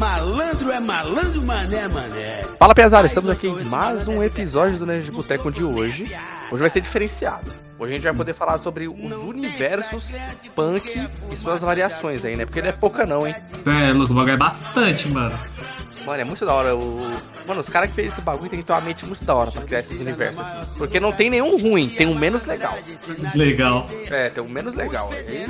[0.00, 2.42] malandro é malandro, mané, mané.
[2.58, 6.04] Fala, Piazara, estamos aqui em mais um episódio do Nerd Boteco de hoje.
[6.50, 7.52] Hoje vai ser diferenciado.
[7.78, 10.16] Hoje a gente vai poder falar sobre os universos
[10.54, 12.46] punk e suas variações aí, né?
[12.46, 13.34] Porque não é pouca não, hein?
[13.66, 15.38] É, louco, o bagulho é bastante, mano.
[16.04, 16.74] Mano, é muito da hora.
[16.74, 17.20] O...
[17.46, 19.50] Mano, os caras que fez esse bagulho tem que ter uma mente muito da hora
[19.50, 20.78] pra criar esses universos aqui.
[20.78, 22.74] Porque não tem nenhum ruim, tem um menos legal.
[23.34, 23.86] Legal.
[24.10, 25.10] É, tem um menos legal.
[25.12, 25.46] Aí,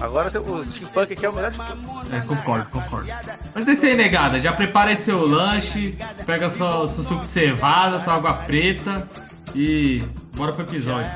[0.00, 2.14] agora tem o steampunk aqui é o melhor de tudo.
[2.14, 3.08] É, concordo, concordo.
[3.54, 8.14] Mas desse aí, negada, já prepara seu lanche, pega seu, seu suco de cevada, sua
[8.14, 9.08] água preta
[9.54, 10.02] e
[10.34, 11.10] bora pro episódio.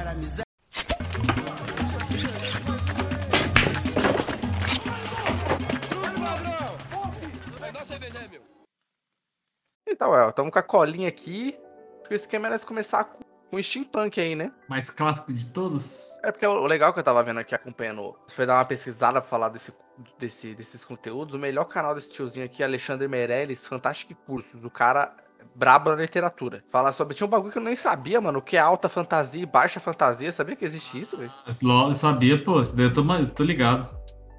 [9.95, 11.57] Então, é, estamos com a colinha aqui.
[12.01, 14.51] Acho que o esquema era começar com, com steampunk aí, né?
[14.69, 16.11] Mais clássico de todos?
[16.23, 19.21] É porque o legal que eu tava vendo aqui acompanhando, você foi dar uma pesquisada
[19.21, 19.73] pra falar desse,
[20.19, 21.35] desse, desses conteúdos.
[21.37, 24.65] O melhor canal desse tiozinho aqui é Alexandre Meirelles, Fantástico Cursos.
[24.65, 25.15] O cara
[25.55, 26.65] brabo na literatura.
[26.68, 27.15] Fala sobre.
[27.15, 28.40] Tinha um bagulho que eu nem sabia, mano.
[28.40, 30.33] O que é alta fantasia e baixa fantasia.
[30.33, 31.33] Sabia que existe isso, velho?
[31.46, 33.88] Eu sabia, pô, isso daí eu tô, tô ligado.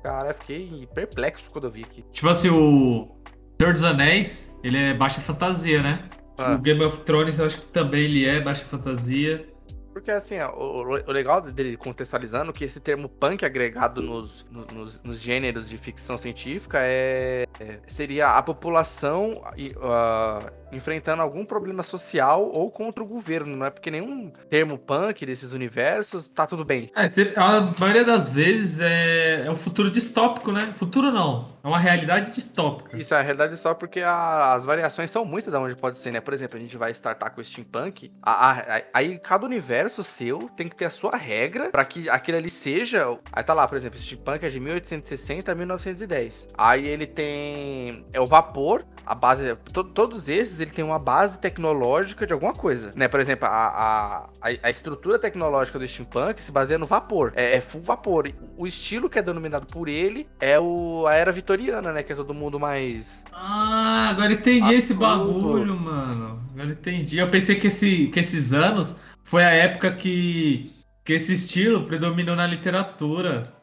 [0.03, 2.03] Cara, eu fiquei perplexo quando eu vi aqui.
[2.11, 3.14] Tipo assim, o
[3.59, 6.09] Senhor dos Anéis, ele é baixa fantasia, né?
[6.37, 6.53] Ah.
[6.55, 9.47] O Game of Thrones eu acho que também ele é baixa fantasia.
[9.93, 14.65] Porque assim, ó, o, o legal dele contextualizando que esse termo punk agregado nos, no-
[14.65, 21.45] nos, nos gêneros de ficção científica é, é- seria a população e, ah, enfrentando algum
[21.45, 26.45] problema social ou contra o governo, não é porque nenhum termo punk desses universos tá
[26.45, 26.89] tudo bem.
[26.95, 27.07] É,
[27.39, 30.73] a maioria das vezes é, é um futuro distópico, né?
[30.77, 32.97] Futuro não, é uma realidade distópica.
[32.97, 36.11] Isso é a realidade só porque a- as variações são muito da onde pode ser,
[36.11, 36.21] né?
[36.21, 40.49] Por exemplo, a gente vai startar com o steampunk, a- a- aí cada universo seu
[40.55, 43.17] tem que ter a sua regra pra que aquele ali seja.
[43.31, 46.47] Aí tá lá, por exemplo, steampunk é de 1860 a 1910.
[46.57, 51.39] Aí ele tem é o vapor, a base, to- todos esses ele tem uma base
[51.39, 53.07] tecnológica de alguma coisa, né?
[53.07, 57.61] Por exemplo, a, a, a- estrutura tecnológica do steampunk se baseia no vapor, é, é
[57.61, 58.31] full vapor.
[58.57, 62.03] O estilo que é denominado por ele é o a era vitoriana, né?
[62.03, 66.47] Que é todo mundo mais Ah, agora entendi esse bagulho, mano.
[66.51, 67.17] Agora entendi.
[67.17, 72.35] Eu pensei que, esse, que esses anos foi a época que, que esse estilo predominou
[72.35, 73.54] na literatura.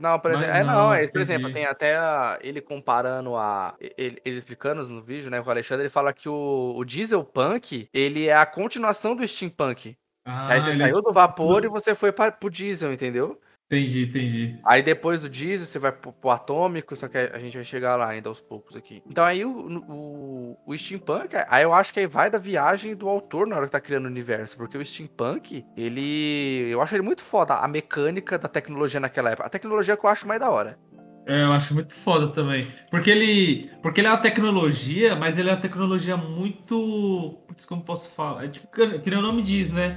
[0.00, 1.94] Não, por exemplo, é, não, é, por exemplo, tem até
[2.40, 3.74] ele comparando a.
[3.98, 7.22] Ele, ele explicando no vídeo, né, com o Alexandre, ele fala que o, o diesel
[7.22, 9.94] punk, ele é a continuação do steampunk.
[10.24, 13.38] Ah, Aí você ele- saiu do vapor e você foi pra, pro diesel, entendeu?
[13.70, 14.58] Entendi, entendi.
[14.64, 17.96] Aí depois do diesel você vai pro, pro atômico, só que a gente vai chegar
[17.96, 19.02] lá ainda aos poucos aqui.
[19.08, 23.08] Então aí o, o, o steampunk, aí eu acho que aí vai da viagem do
[23.08, 27.02] autor na hora que tá criando o universo, porque o steampunk, ele, eu acho ele
[27.02, 29.46] muito foda, a mecânica da tecnologia naquela época.
[29.46, 30.76] A tecnologia que eu acho mais da hora.
[31.26, 32.66] É, eu acho muito foda também.
[32.90, 37.38] Porque ele, porque ele é uma tecnologia, mas ele é uma tecnologia muito.
[37.46, 38.46] Putz, como posso falar?
[38.46, 39.96] É tipo, que que nem o nome diz, né?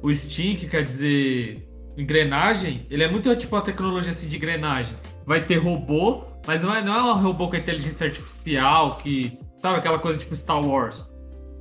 [0.00, 1.67] O Steam, que quer dizer
[1.98, 4.94] engrenagem, ele é muito tipo uma tecnologia assim de engrenagem.
[5.26, 9.38] Vai ter robô, mas não é, não é um robô com inteligência artificial, que.
[9.56, 11.04] Sabe aquela coisa tipo Star Wars?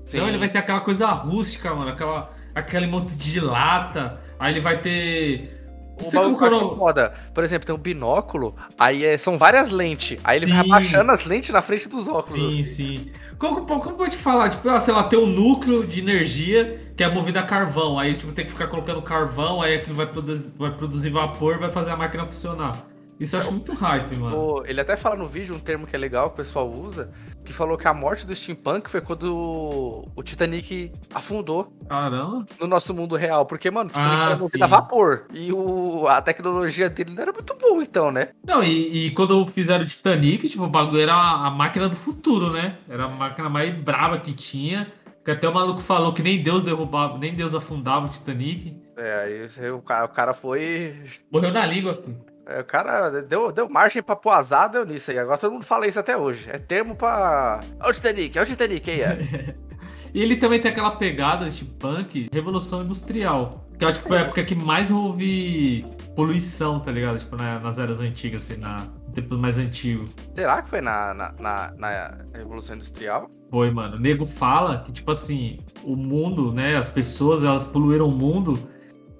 [0.07, 1.89] Então ele vai ser aquela coisa rústica, mano.
[1.89, 4.19] Aquela, aquele monte de lata.
[4.39, 5.56] Aí ele vai ter.
[6.05, 9.69] Sei bagulho que eu acho foda, por exemplo, tem um binóculo, aí é- são várias
[9.69, 10.19] lentes.
[10.23, 10.71] Aí ele vai Sim.
[10.71, 12.29] abaixando as lentes na frente dos óculos.
[12.53, 12.63] Sim, assim.
[12.63, 13.11] sim.
[13.37, 14.49] Como, como, como pode falar?
[14.49, 17.99] Tipo, ah, sei lá, tem um núcleo de energia que é movido a carvão.
[17.99, 21.69] Aí, tipo, tem que ficar colocando carvão, aí aquilo vai produzir, vai produzir vapor vai
[21.69, 22.77] fazer a máquina funcionar.
[23.19, 24.37] Isso eu acho muito hype, mano.
[24.37, 27.11] O- ele até fala no vídeo um termo que é legal, que o pessoal usa,
[27.43, 32.45] que falou que a morte do steampunk foi quando o Titanic afundou Caramba.
[32.59, 33.45] no nosso mundo real.
[33.45, 35.25] Porque, mano, o Titanic Ah, era movido a vapor.
[35.33, 38.29] E o, a tecnologia dele não era muito boa, então, né?
[38.45, 42.51] Não, e, e quando fizeram o Titanic, tipo, o bagulho era a, máquina do futuro,
[42.51, 42.77] né?
[42.87, 44.91] Era a máquina mais braba que tinha.
[45.23, 48.77] Que até o maluco falou que nem Deus derrubava, nem Deus afundava o Titanic.
[48.95, 50.95] É, aí o cara, o cara foi.
[51.29, 52.17] Morreu na língua, filho.
[52.47, 55.19] É, o cara deu, deu margem pra pôr azar, deu nisso aí.
[55.19, 56.49] Agora todo mundo fala isso até hoje.
[56.51, 57.61] É termo pra.
[57.79, 59.55] Olha o Titanic, olha o Titanic aí, é.
[60.13, 63.67] E ele também tem aquela pegada de punk, revolução industrial.
[63.77, 65.85] Que eu acho que foi a época que mais houve
[66.15, 67.19] poluição, tá ligado?
[67.19, 70.05] Tipo, na- nas eras antigas, assim, na, no tempo mais antigo.
[70.33, 73.29] Será que foi na, na, na, na Revolução Industrial?
[73.51, 73.97] Foi, mano.
[73.97, 76.75] O nego fala que, tipo assim, o mundo, né?
[76.77, 78.57] As pessoas, elas poluíram o mundo.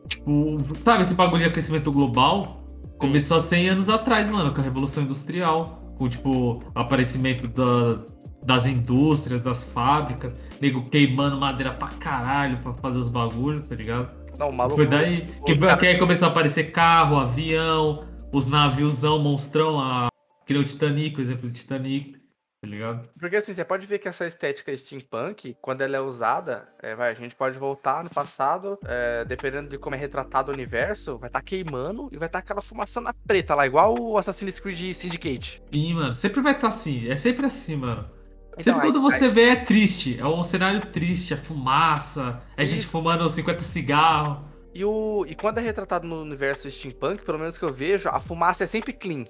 [0.08, 2.57] Tipo, sabe esse bagulho de aquecimento global?
[2.98, 5.82] Começou há 100 anos atrás, mano, com a Revolução Industrial.
[5.98, 8.04] Com, tipo, o aparecimento da,
[8.44, 10.36] das indústrias, das fábricas.
[10.62, 14.10] Nego queimando madeira pra caralho pra fazer os bagulhos, tá ligado?
[14.38, 14.76] Não, o maluco.
[14.76, 20.10] Foi daí que, cara- que aí começou a aparecer carro, avião, os naviozão monstrão, a,
[20.46, 22.17] que nem o Titanic, o exemplo do Titanic,
[22.70, 23.10] tá ligado?
[23.20, 27.12] Porque assim, você pode ver que essa estética steampunk, quando ela é usada, é, vai,
[27.12, 31.30] a gente pode voltar no passado, é, dependendo de como é retratado o universo, vai
[31.30, 35.62] estar queimando e vai estar aquela fumaça na preta lá, igual o Assassin's Creed Syndicate.
[35.72, 36.14] Sim, mano.
[36.14, 37.08] Sempre vai estar assim.
[37.10, 38.10] É sempre assim, mano.
[38.60, 40.20] Então, Sempre aí- quando você aí- vê é triste.
[40.20, 42.90] É um cenário triste, é fumaça, é gente Isso.
[42.90, 44.40] fumando 50 cigarros.
[44.74, 48.20] E, o, e quando é retratado no universo steampunk, pelo menos que eu vejo, a
[48.20, 49.26] fumaça é sempre clean.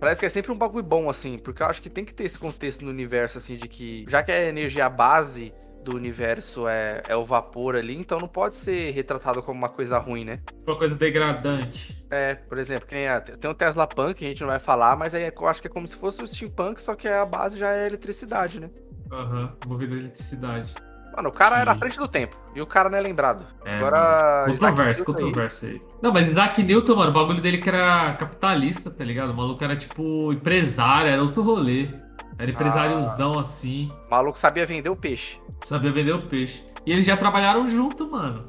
[0.00, 2.24] Parece que é sempre um bagulho bom, assim, porque eu acho que tem que ter
[2.24, 5.52] esse contexto no universo, assim, de que, já que a energia base
[5.84, 9.98] do universo é, é o vapor ali, então não pode ser retratado como uma coisa
[9.98, 10.40] ruim, né?
[10.66, 12.02] Uma coisa degradante.
[12.10, 14.96] É, por exemplo, nem a- tem o Tesla Punk, que a gente não vai falar,
[14.96, 17.58] mas aí eu acho que é como se fosse o steampunk, só que a base
[17.58, 18.70] já é eletricidade, né?
[19.12, 20.74] Aham, envolvido em eletricidade.
[21.16, 23.44] Mano, o cara era à frente do tempo, e o cara não é lembrado.
[23.64, 25.80] É, Agora, Controverso, controverso aí.
[26.00, 29.30] Não, mas Isaac Newton, mano, o bagulho dele que era capitalista, tá ligado?
[29.30, 31.88] O maluco era tipo empresário, era outro rolê.
[32.38, 35.38] Era empresáriozão assim, o maluco sabia vender o peixe.
[35.62, 36.64] sabia vender o peixe.
[36.86, 38.46] E eles já trabalharam junto, mano.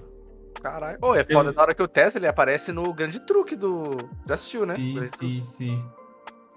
[0.61, 0.97] Caralho.
[1.01, 3.97] Ô, é foda, na hora que o Tesla ele aparece no grande truque do.
[4.27, 4.75] Já assistiu, né?
[4.75, 5.85] Sim, sim, sim.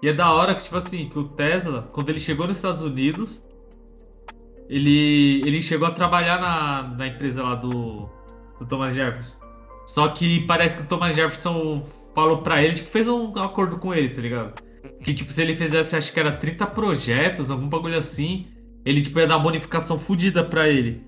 [0.01, 2.83] E é da hora que, tipo assim, que o Tesla, quando ele chegou nos Estados
[2.83, 3.41] Unidos,
[4.69, 8.09] ele, ele chegou a trabalhar na, na empresa lá do,
[8.59, 9.35] do Thomas Jefferson.
[9.85, 11.83] Só que parece que o Thomas Jefferson
[12.13, 14.53] falou pra ele, tipo, fez um acordo com ele, tá ligado?
[15.03, 18.47] Que, tipo, se ele fizesse, acho que era 30 projetos, algum bagulho assim,
[18.83, 21.03] ele, tipo, ia dar uma bonificação fodida pra ele.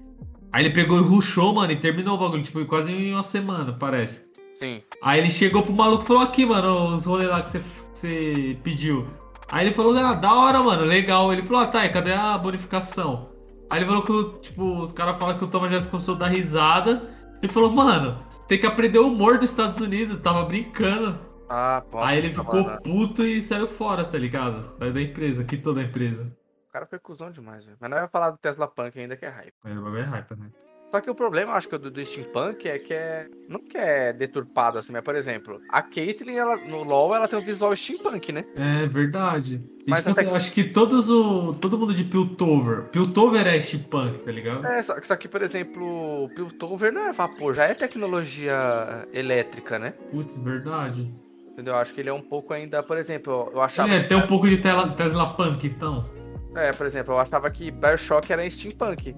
[0.51, 3.73] Aí ele pegou e rushou, mano, e terminou o bagulho, tipo, quase em uma semana,
[3.73, 4.27] parece.
[4.53, 4.81] Sim.
[5.03, 7.65] Aí ele chegou pro maluco e falou: Aqui, mano, os rolês lá que você, que
[7.93, 9.07] você pediu.
[9.51, 11.31] Aí ele falou: Ah, da hora, mano, legal.
[11.31, 13.29] Ele falou: Ah, tá, e cadê a bonificação?
[13.69, 16.27] Aí ele falou que, tipo, os caras falam que o Thomas Jefferson começou a dar
[16.27, 17.09] risada.
[17.41, 21.19] Ele falou: Mano, você tem que aprender o humor dos Estados Unidos, eu tava brincando.
[21.49, 22.05] Ah, posso.
[22.05, 22.81] Aí ele ficou mano.
[22.81, 24.75] puto e saiu fora, tá ligado?
[24.77, 26.23] Saiu da empresa, quitou da empresa.
[26.69, 27.77] O cara foi cuzão demais, velho.
[27.79, 29.53] Mas não vai falar do Tesla Punk ainda que é hype.
[29.63, 30.49] Aí o bagulho é hype, né?
[30.89, 33.27] Só que o problema, acho que do, do steampunk é que é.
[33.49, 37.37] Não que é deturpado assim, mas, por exemplo, a Caitlyn, ela, no LoL, ela tem
[37.37, 38.45] um visual steampunk, né?
[38.55, 39.61] É verdade.
[39.85, 42.83] Mas tipo até assim, acho que todos o, todo mundo de Piltover.
[42.85, 44.65] Piltover é steampunk, tá ligado?
[44.65, 49.91] É, só, só que, por exemplo, Piltover não é vapor, já é tecnologia elétrica, né?
[50.11, 51.13] Putz, verdade.
[51.51, 51.73] Entendeu?
[51.73, 53.91] Eu acho que ele é um pouco ainda, por exemplo, eu- achava.
[53.93, 56.09] É, tem um pouco de tela- Tesla Punk, então.
[56.55, 59.15] É, por exemplo, eu achava que Bioshock era steampunk.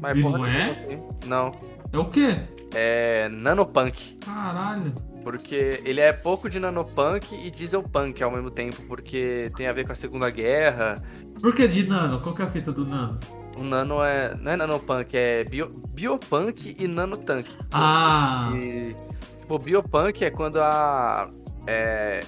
[0.00, 0.86] Mas, porra, não é?
[1.26, 1.52] Não.
[1.92, 2.36] É o quê?
[2.74, 4.18] É nanopunk.
[4.24, 4.92] Caralho.
[5.22, 9.84] Porque ele é pouco de nanopunk e dieselpunk ao mesmo tempo, porque tem a ver
[9.84, 10.96] com a Segunda Guerra.
[11.40, 12.20] Por que de nano?
[12.20, 13.18] Qual que é a fita do nano?
[13.56, 14.36] O nano é.
[14.36, 17.48] Não é nanopunk, é bio, biopunk e nanotank.
[17.72, 18.94] Ah, E,
[19.40, 21.28] tipo, biopunk é quando a.
[21.66, 22.20] É,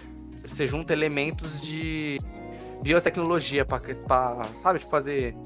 [0.44, 2.18] você junta elementos de
[2.82, 5.36] biotecnologia pra, pra sabe, tipo, fazer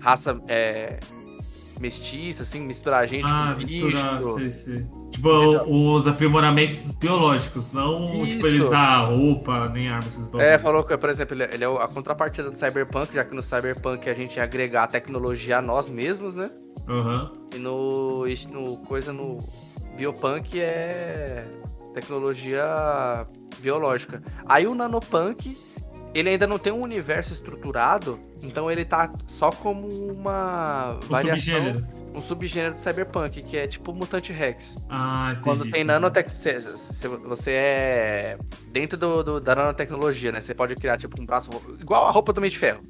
[0.00, 1.00] raça é,
[1.80, 4.34] mestiça, assim, misturar gente ah com misturar, bicho.
[4.34, 4.86] sei, sei.
[5.10, 5.28] Tipo,
[5.66, 8.64] os aprimoramentos biológicos, não tipo, Isso.
[8.64, 12.50] usar roupa, nem armas, esses É, falou que, por exemplo, ele, ele é a contrapartida
[12.50, 16.36] do Cyberpunk, já que no Cyberpunk a gente ia agregar a tecnologia a nós mesmos,
[16.36, 16.50] né?
[16.88, 17.32] Aham.
[17.54, 19.38] E no, no coisa no
[19.96, 21.46] Biopunk é
[21.94, 23.26] tecnologia
[23.60, 24.22] biológica.
[24.46, 25.56] Aí o Nanopunk,
[26.14, 31.38] ele ainda não tem um universo estruturado, então ele tá só como uma O variação,
[31.54, 31.86] subgênero.
[32.14, 34.76] um subgênero do Cyberpunk, que é tipo Mutante Rex.
[34.88, 35.42] Ah, entendi.
[35.44, 35.84] Quando tem entendi.
[35.84, 36.30] nanotec...
[36.34, 38.38] cê- cê- Você é
[38.72, 40.40] dentro do, do- da nanotecnologia, né?
[40.40, 41.50] Você pode criar tipo um braço
[41.80, 42.80] igual a roupa do Homem de Ferro.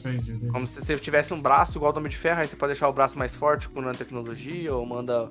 [0.00, 0.52] Entendi, entendi.
[0.52, 2.72] Como se você tivesse um braço igual ao do Homem de Ferro, aí você pode
[2.72, 5.28] deixar o braço mais forte com nanotecnologia ou manda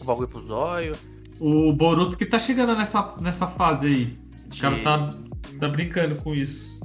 [0.00, 0.94] o bagulho pro zóio.
[1.40, 4.18] O Boruto que tá chegando nessa, nessa fase aí.
[4.52, 5.08] O cara tá,
[5.60, 6.77] tá brincando com isso.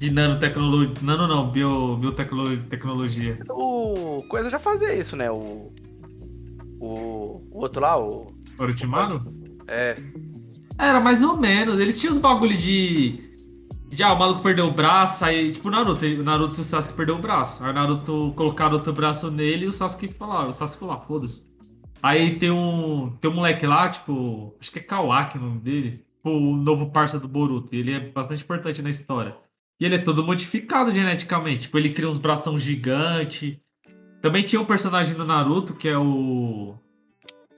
[0.00, 0.94] De nanotecnologia.
[1.02, 3.38] Nano não, bio, biotecnologia.
[3.50, 5.30] O Coisa já fazia isso, né?
[5.30, 5.70] O.
[6.80, 8.28] O, o outro lá, o.
[8.58, 9.22] Orochimaru?
[9.68, 9.98] É.
[10.78, 11.78] Era mais ou menos.
[11.78, 13.28] Eles tinham os bagulho de.
[13.90, 16.02] De ah, o maluco perdeu o braço, aí, tipo o Naruto.
[16.06, 17.62] O Naruto e o Sasuke perdeu o braço.
[17.62, 21.00] Aí o Naruto colocaram outro braço nele e o Sasuke falou, o Sasuke falou, ah,
[21.00, 21.44] foda-se.
[22.02, 23.14] Aí tem um.
[23.20, 24.56] Tem um moleque lá, tipo.
[24.58, 26.06] Acho que é Kawaki o nome dele.
[26.16, 27.74] tipo, O novo parça do Boruto.
[27.74, 29.36] Ele é bastante importante na história.
[29.80, 31.62] E ele é todo modificado geneticamente.
[31.62, 33.60] Tipo, ele cria uns bração gigante.
[34.20, 36.74] Também tinha um personagem do Naruto que é o.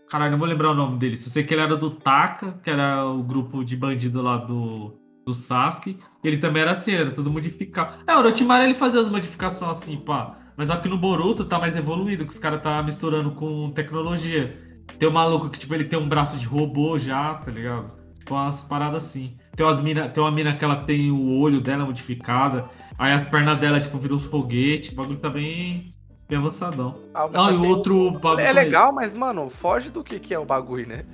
[0.09, 1.17] Caralho, não vou lembrar o nome dele.
[1.17, 4.95] Só sei que ele era do Taka, que era o grupo de bandido lá do,
[5.26, 5.99] do Sasuke.
[6.23, 7.99] Ele também era assim, era todo modificado.
[8.07, 10.38] É, o Orochimaru ele fazia as modificações assim, pá.
[10.57, 14.57] Mas que no Boruto tá mais evoluído, que os caras tá misturando com tecnologia.
[14.99, 18.02] Tem um maluco que, tipo, ele tem um braço de robô já, tá ligado?
[18.33, 19.37] Tipo umas paradas assim.
[19.55, 22.65] Tem, umas mina, tem uma mina que ela tem o olho dela modificada,
[22.99, 25.89] aí as pernas dela, tipo, viram uns foguetes, o bagulho tá bem,
[26.29, 26.99] bem avançadão.
[27.15, 28.41] Ah, Não, e outro bagulho.
[28.41, 31.05] É legal, mas, mano, foge do que, que é o bagulho, né?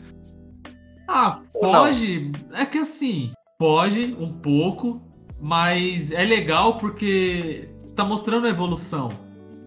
[1.09, 2.31] Ah, pode.
[2.53, 5.03] É que assim, pode um pouco,
[5.41, 9.11] mas é legal porque tá mostrando a evolução.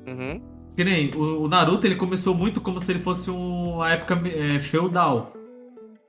[0.08, 0.42] Uhum.
[0.76, 4.22] Que nem o, o Naruto, ele começou muito como se ele fosse um- uma época
[4.30, 5.34] é, feudal.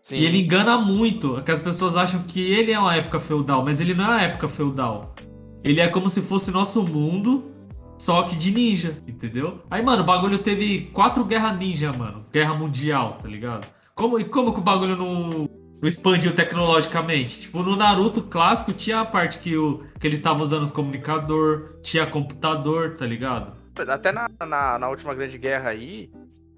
[0.03, 0.17] Sim.
[0.17, 3.81] E ele engana muito, que as pessoas acham que ele é uma época feudal, mas
[3.81, 5.15] ele não é uma época feudal.
[5.63, 7.53] Ele é como se fosse nosso mundo,
[7.97, 9.63] só que de ninja, entendeu?
[9.71, 12.27] Aí, mano, o bagulho teve quatro guerras ninja, mano.
[12.33, 13.65] Guerra mundial, tá ligado?
[13.95, 15.49] Como, e como que o bagulho não,
[15.81, 17.43] não expandiu tecnologicamente?
[17.43, 21.77] Tipo, no Naruto clássico tinha a parte que, o, que eles estavam usando os comunicador,
[21.81, 23.57] tinha computador, tá ligado?
[23.87, 26.11] Até na, na, na última grande guerra aí,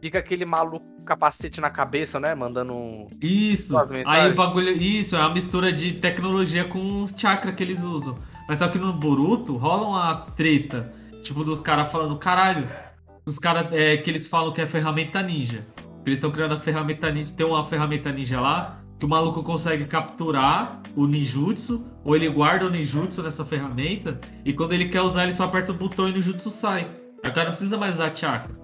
[0.05, 2.35] fica aquele maluco com capacete na cabeça, né?
[2.35, 2.75] Mandando.
[2.75, 3.75] um- Isso.
[4.07, 4.71] Aí o bagulho.
[4.71, 8.19] Isso, é uma mistura de tecnologia com chakra que eles usam.
[8.47, 10.93] Mas só que no Boruto rola uma treta.
[11.23, 12.69] Tipo, dos caras falando, caralho.
[13.25, 15.65] Os caras é, que eles falam que é ferramenta ninja.
[16.05, 17.33] Eles estão criando as ferramentas ninja.
[17.35, 22.67] Tem uma ferramenta ninja lá que o maluco consegue capturar o ninjutsu, ou ele guarda
[22.67, 26.11] o ninjutsu nessa ferramenta, e quando ele quer usar, ele só aperta o botão e
[26.11, 26.87] o ninjutsu sai.
[27.23, 28.63] Aí o cara não precisa mais usar chakra.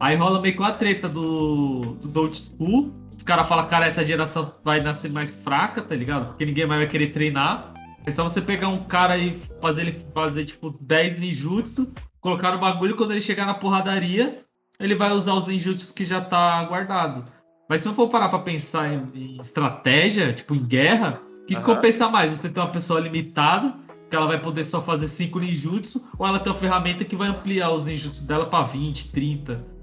[0.00, 2.92] Aí rola meio que uma treta do, dos old school.
[3.16, 6.28] Os caras falam, cara, essa geração vai nascer mais fraca, tá ligado?
[6.28, 7.74] Porque ninguém mais vai querer treinar.
[8.06, 12.58] É só você pegar um cara e fazer ele fazer, tipo, 10 ninjutsu, colocar no
[12.58, 14.44] bagulho, quando ele chegar na porradaria,
[14.78, 17.24] ele vai usar os ninjutsus que já tá guardado.
[17.68, 21.56] Mas se não for parar pra pensar em, em estratégia, tipo, em guerra, o que
[21.56, 21.64] Aham.
[21.64, 22.30] compensa mais?
[22.30, 23.74] Você ter uma pessoa limitada,
[24.08, 27.28] que ela vai poder só fazer 5 ninjutsu, ou ela tem uma ferramenta que vai
[27.28, 29.77] ampliar os ninjutsu dela pra 20, 30?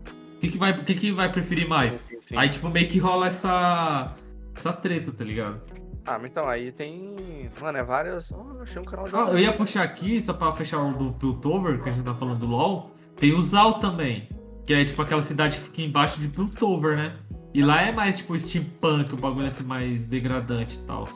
[0.46, 1.96] O que, que, vai, o que, que vai preferir mais?
[1.96, 2.38] Sim, sim.
[2.38, 4.16] Aí, tipo, meio que rola essa,
[4.56, 5.62] essa treta, tá ligado?
[6.06, 7.50] Ah, mas então, aí tem.
[7.60, 8.32] Mano, é várias.
[8.32, 9.16] Oh, eu achei um canal de.
[9.16, 12.14] Ah, eu ia puxar aqui, só pra fechar o do Piltover, que a gente tá
[12.14, 12.92] falando do LoL.
[13.16, 14.30] Tem o Zal também,
[14.68, 17.16] que é tipo aquela cidade que fica embaixo de Piltover, né?
[17.54, 21.08] E lá é mais tipo steampunk, o bagulho assim mais degradante e tal.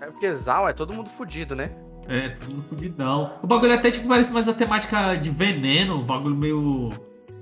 [0.00, 1.70] É porque Zal é todo mundo fudido, né?
[2.08, 3.38] É, tudo no fudidão.
[3.42, 6.90] O bagulho até tipo parece mais a temática de veneno, um bagulho meio.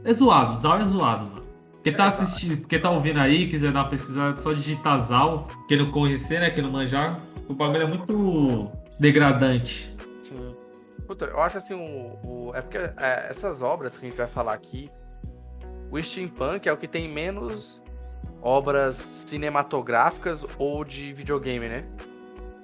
[0.08, 1.42] É zoado, Zal é zoado, mano.
[1.84, 4.98] Quem tá É, assistindo, quem tá ouvindo aí, quiser dar uma pesquisada, é só digitar
[5.00, 6.50] Zal, quem não conhecer, né?
[6.50, 9.94] Quem não manjar, o bagulho é muito degradante.
[10.22, 10.54] Sim.
[11.06, 14.26] Puta, eu acho assim, o, o- é porque é, essas obras que a gente vai
[14.26, 14.90] falar aqui,
[15.90, 17.82] o steampunk é o que tem menos
[18.42, 18.96] obras
[19.26, 21.84] cinematográficas ou de videogame, né?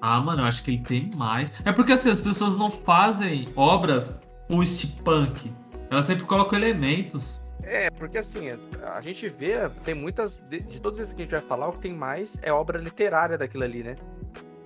[0.01, 1.51] Ah, mano, eu acho que ele tem mais.
[1.65, 5.51] É porque assim, as pessoas não fazem obras o steampunk.
[5.95, 7.41] Elas sempre colocam elementos.
[7.63, 8.51] É, porque assim,
[8.95, 11.73] a gente vê, tem muitas, de, de todos esses que a gente vai falar, o
[11.73, 13.95] que tem mais é obra literária daquilo ali, né?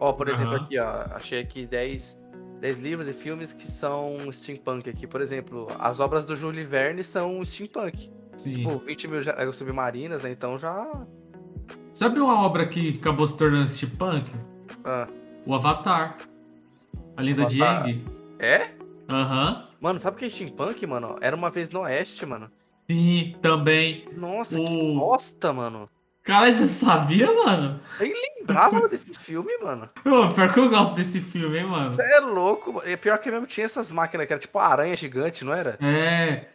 [0.00, 0.64] Ó, por exemplo, Aham.
[0.64, 2.20] aqui, ó, achei aqui 10,
[2.60, 5.06] 10 livros e filmes que são steampunk aqui.
[5.06, 8.10] Por exemplo, as obras do Júlio Verne são steampunk.
[8.36, 8.52] Sim.
[8.54, 10.30] Tipo, 20 mil já- submarinas, né?
[10.30, 10.88] Então já.
[11.94, 14.30] Sabe uma obra que acabou se tornando steampunk?
[14.84, 15.06] ah,
[15.46, 16.16] O Avatar.
[17.16, 17.82] A lenda de Avatar.
[17.84, 18.04] Aang.
[18.38, 18.70] É?
[19.08, 19.68] Aham.
[19.80, 21.16] Mano, sabe o que é steampunk, mano?
[21.20, 22.50] Era uma vez no Oeste, mano.
[22.90, 24.06] Sim, também.
[24.16, 25.88] Nossa, que O- bosta, mano.
[26.24, 27.80] Cara, você sabia, mano?
[27.98, 29.88] Lembrava desse filme, mano.
[30.04, 31.90] Pô, pior que eu gosto desse filme, hein, mano?
[31.90, 32.72] Você é louco.
[32.74, 32.98] mano.
[32.98, 35.78] Pior que mesmo tinha essas máquinas que era tipo aranha gigante, não era?
[35.80, 36.48] É.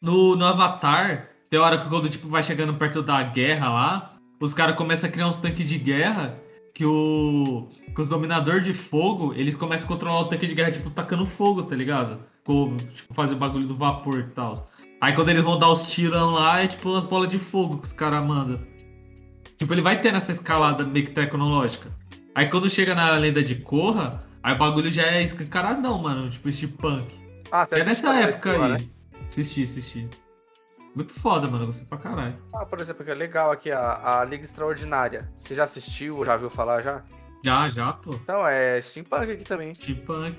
[0.00, 4.54] No, no Avatar, tem hora que quando tipo, vai chegando perto da guerra lá, os
[4.54, 6.38] caras começam a criar uns tanques de guerra
[6.72, 7.68] que o.
[7.98, 11.26] Que os dominadores de fogo, eles começam a controlar o tanque de guerra, tipo, tacando
[11.26, 12.20] fogo, tá ligado?
[12.44, 14.70] Com, tipo, fazer o bagulho do vapor e tal.
[15.00, 17.86] Aí quando eles vão dar os tirão lá, é tipo umas bolas de fogo que
[17.88, 18.60] os caras mandam.
[19.56, 21.90] Tipo, ele vai tendo essa escalada meio que tecnológica.
[22.36, 26.30] Aí quando chega na lenda de Korra, aí o bagulho já é escancaradão, mano.
[26.30, 27.12] Tipo, steampunk.
[27.50, 28.58] Ah, você É nessa época aí.
[28.58, 28.76] lá, né?
[29.28, 30.08] Assisti, assisti.
[30.94, 31.66] Muito foda, mano.
[31.66, 32.36] Gostei pra caralho.
[32.54, 35.28] Ah, por exemplo, que é legal aqui, a, a Liga Extraordinária.
[35.36, 37.02] Você já assistiu ou já viu falar já?
[37.48, 38.10] Já, já, pô.
[38.14, 39.72] Então, é steampunk aqui também.
[39.72, 40.36] Steampunk.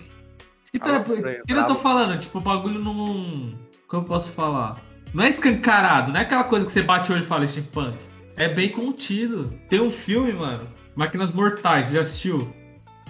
[0.74, 2.20] Então, Ah, é, por- que eu tô falando?
[2.20, 3.58] Tipo, o bagulho não.
[3.88, 4.80] Como eu posso falar?
[5.14, 7.98] Não é escancarado, não é aquela coisa que você bate o olho e fala steampunk.
[8.36, 9.52] É bem contido.
[9.68, 10.70] Tem um filme, mano.
[10.96, 12.54] Máquinas Mortais, já assistiu?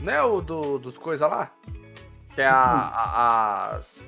[0.01, 1.51] Não é o do, dos coisas lá?
[2.33, 4.01] Que é a, a- as.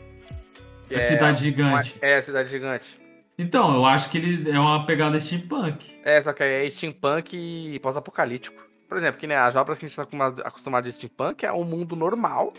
[0.88, 1.98] que É Cidade Gigante.
[2.02, 3.02] uma- é, a Cidade Gigante.
[3.38, 5.92] Então, eu acho que ele é uma pegada steampunk.
[6.06, 8.71] É, só que é steampunk e pós-apocalíptico.
[8.92, 10.04] Por exemplo, que né, as obras que a gente tá
[10.44, 12.52] acostumado- de steampunk é um mundo normal.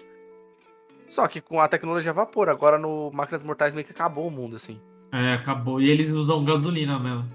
[1.07, 2.49] Só que com a tecnologia a vapor.
[2.49, 4.81] Agora no Máquinas Mortais meio que acabou o mundo, assim.
[5.13, 5.79] É, acabou.
[5.79, 7.29] E eles usam gasolina mesmo.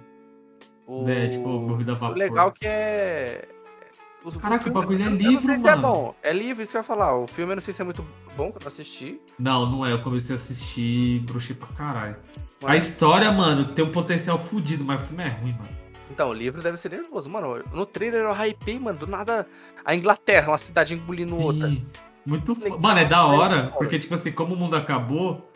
[0.88, 2.18] O, É, tipo, movida a o vapor.
[2.18, 3.48] legal que é.
[4.26, 5.82] o, o Caraca, o filme- bagulho é livro, se é mano.
[5.94, 6.16] bom.
[6.24, 7.16] É livro, isso que eu ia falar.
[7.20, 8.04] O filme eu não sei se é muito
[8.36, 9.22] bom que eu não assisti.
[9.38, 9.92] Não, não é.
[9.94, 12.16] Eu comecei a assistir brochei pra caralho.
[12.64, 15.78] A Mas- história, mano, tem um potencial fudido, mas o filme é ruim, mano.
[16.12, 17.30] Então, o livro deve ser nervoso.
[17.30, 19.46] Mano, no trailer eu hypei, mano, do nada
[19.84, 21.70] a Inglaterra, uma cidade engolindo outra.
[22.26, 25.50] Muito fo- Legal, Mano, é da hora, porque, tipo assim, como o mundo acabou,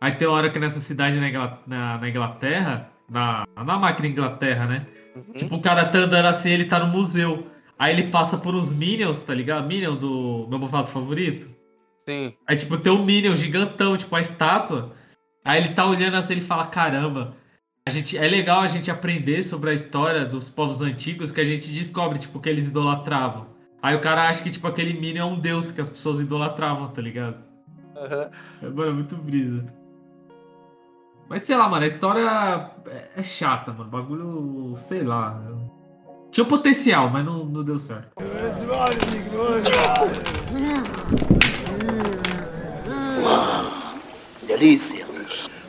[0.00, 4.66] aí tem hora que nessa cidade na, Ingla- na- na Inglaterra, na, na máquina Inglaterra,
[4.66, 4.86] né?
[5.16, 5.32] Uhum.
[5.34, 7.46] Tipo, o cara tá andando assim, ele tá no museu.
[7.78, 9.66] Aí ele passa por uns Minions, tá ligado?
[9.66, 11.48] Minion do meu movado favorito.
[12.06, 12.34] Sim.
[12.46, 14.92] Aí, tipo, tem um Minion gigantão, tipo, a estátua.
[15.44, 17.34] Aí ele tá olhando assim, ele fala, caramba,
[17.88, 21.44] a gente, é legal a gente aprender sobre a história dos povos antigos que a
[21.44, 23.46] gente descobre, tipo, que eles idolatravam.
[23.82, 26.88] Aí o cara acha que, tipo, aquele Minion é um deus que as pessoas idolatravam,
[26.88, 27.36] tá ligado?
[27.96, 28.30] Aham.
[28.62, 29.64] É, mano, é muito brisa.
[31.30, 33.84] Mas sei lá, mano, a história é, é chata, mano.
[33.84, 35.40] O bagulho, sei lá.
[36.30, 38.10] Tinha um potencial, mas não, não deu certo.
[44.46, 45.06] Delícia.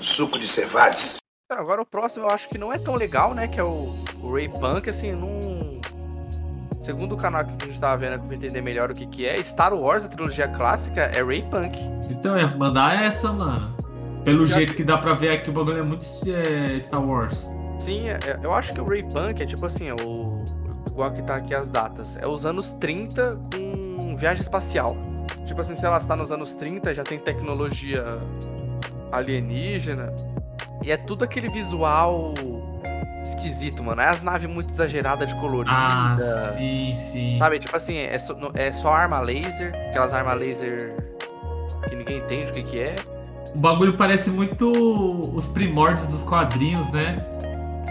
[0.01, 1.19] Suco de cevades.
[1.49, 3.47] Agora o próximo eu acho que não é tão legal, né?
[3.47, 3.91] Que é o,
[4.21, 5.81] o Ray Punk, assim, não.
[6.79, 9.25] Segundo o canal que a gente tava vendo, que eu entender melhor o que, que
[9.25, 11.75] é, Star Wars, a trilogia clássica, é Ray Punk.
[12.07, 13.75] Então, ia mandar essa, mano.
[14.23, 17.43] Pelo Já jeito que dá pra ver aqui, o bagulho é muito é, Star Wars.
[17.79, 20.43] Sim, é- é- eu acho que o Ray Punk é tipo assim, é o.
[20.85, 22.15] Igual que tá aqui as datas.
[22.17, 24.95] É os anos 30 com viagem espacial.
[25.47, 28.03] Tipo assim, sei lá, você tá nos anos 30, já tem tecnologia
[29.11, 30.13] alienígena.
[30.83, 32.33] E é tudo aquele visual
[33.23, 34.01] esquisito, mano.
[34.01, 35.75] É as naves muito exageradas de colorida.
[35.75, 36.17] Ah,
[36.51, 37.37] sim, sim.
[37.37, 40.95] Sabe, tipo assim, é só, é só arma laser, aquelas armas laser
[41.89, 42.95] que ninguém entende o que que é.
[43.53, 44.71] O bagulho parece muito
[45.35, 47.25] os primórdios dos quadrinhos, né?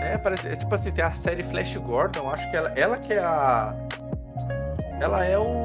[0.01, 3.13] É, parece, é tipo assim, tem a série Flash Gordon, acho que ela, ela que
[3.13, 3.75] é a...
[5.01, 5.65] Ela é o...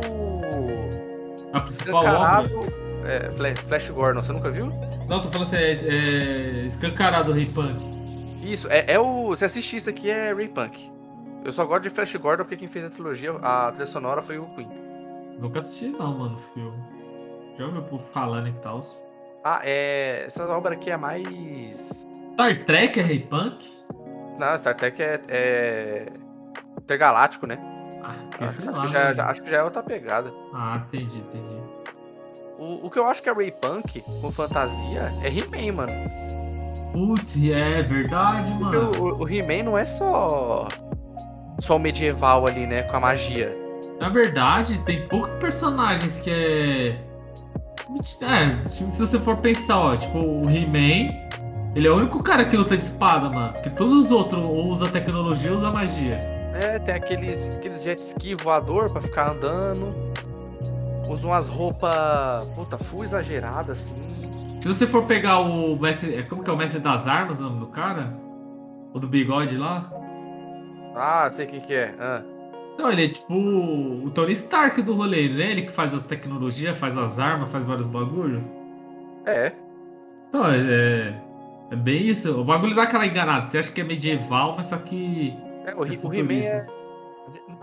[1.54, 2.83] A principal obra.
[3.06, 4.68] É, Fla- Flash Gordon, você nunca viu?
[5.08, 7.78] Não, tô falando assim, é, é escancarado o Rei Punk.
[8.42, 9.36] Isso, é, é o...
[9.36, 10.92] Se assistir isso aqui é Ray Punk.
[11.46, 14.38] Eu só gosto de Flash Gordon porque quem fez a trilogia, a trilha sonora foi
[14.40, 14.70] o Queen.
[15.40, 16.78] Nunca assisti não, mano, o filme.
[17.58, 18.82] Já ouviu o povo falando e tal.
[19.44, 20.24] Ah, é...
[20.26, 22.04] Essa obra aqui é mais...
[22.34, 23.66] Star Trek é Rei Punk?
[24.40, 25.22] Não, Star Trek é...
[25.28, 26.06] é...
[26.78, 27.58] Intergaláctico, né?
[28.04, 28.86] Ah, Acho, sei acho lá.
[28.86, 30.34] que já, já- acho que já é outra pegada.
[30.54, 31.63] Ah, entendi, entendi.
[32.64, 35.92] O, o que eu acho que é Ray Punk com fantasia é He-Man, mano.
[36.94, 38.92] Putz, é verdade, Porque mano.
[38.98, 40.70] o, o He-Man não é só.
[41.60, 42.84] Só o medieval ali, né?
[42.84, 43.58] Com a magia.
[44.00, 46.88] Na verdade, tem poucos personagens que é.
[48.22, 51.14] É, tipo, se você for pensar, ó, tipo, o He-Man,
[51.76, 53.54] ele é o único cara que luta de espada, mano.
[53.54, 56.18] Porque todos os outros ou usa tecnologia ou usa magia.
[56.54, 59.94] É, tem aqueles, aqueles jet ski voador pra ficar andando.
[61.10, 62.46] Usam umas roupas.
[62.56, 64.58] Puta, full exageradas, assim.
[64.60, 66.16] Se você for pegar o mestre.
[66.16, 68.14] é, Como que é o mestre das armas, o nome do cara?
[68.94, 69.92] O do bigode lá?
[70.96, 71.94] Ah, sei quem que é.
[72.00, 72.22] Ah.
[72.78, 75.52] Não, ele é tipo o Tony Stark do rolê, né?
[75.52, 78.44] Ele que faz as tecnologias, faz as armas, faz vários bagulho.
[79.26, 79.52] É.
[80.30, 81.14] Então, é,
[81.72, 82.40] é bem isso.
[82.40, 83.46] O bagulho dá aquela enganada.
[83.46, 85.36] Você acha que é medieval, mas só que.
[85.66, 86.66] é o, É o He-Man é.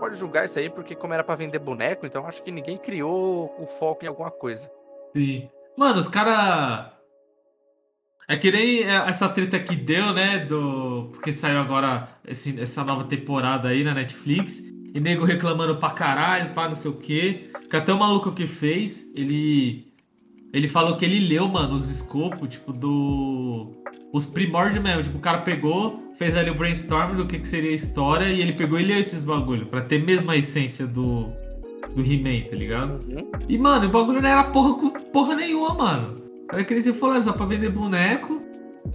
[0.01, 3.55] Pode julgar isso aí porque, como era pra vender boneco, então acho que ninguém criou
[3.59, 4.69] o foco em alguma coisa.
[5.15, 5.47] Sim.
[5.77, 6.91] Mano, os caras.
[8.27, 10.39] É que nem essa treta que deu, né?
[10.39, 11.09] Do...
[11.11, 14.59] Porque saiu agora esse- essa nova temporada aí na Netflix.
[14.93, 17.51] E nego reclamando pra caralho, pá, não sei o quê.
[17.69, 19.93] Que até o maluco que fez, ele.
[20.53, 23.71] Ele falou que ele leu, mano, os escopos, tipo, do.
[24.11, 25.03] Os primórdios mesmo.
[25.03, 28.41] Tipo, o cara pegou, fez ali o brainstorm do que, que seria a história e
[28.41, 29.65] ele pegou e leu esses bagulho.
[29.65, 31.29] Pra ter mesmo a essência do.
[31.95, 33.03] Do He-Man, tá ligado?
[33.09, 33.31] Uhum.
[33.49, 36.21] E, mano, o bagulho não era porra com porra nenhuma, mano.
[36.53, 38.39] Era que eles falaram só pra vender boneco.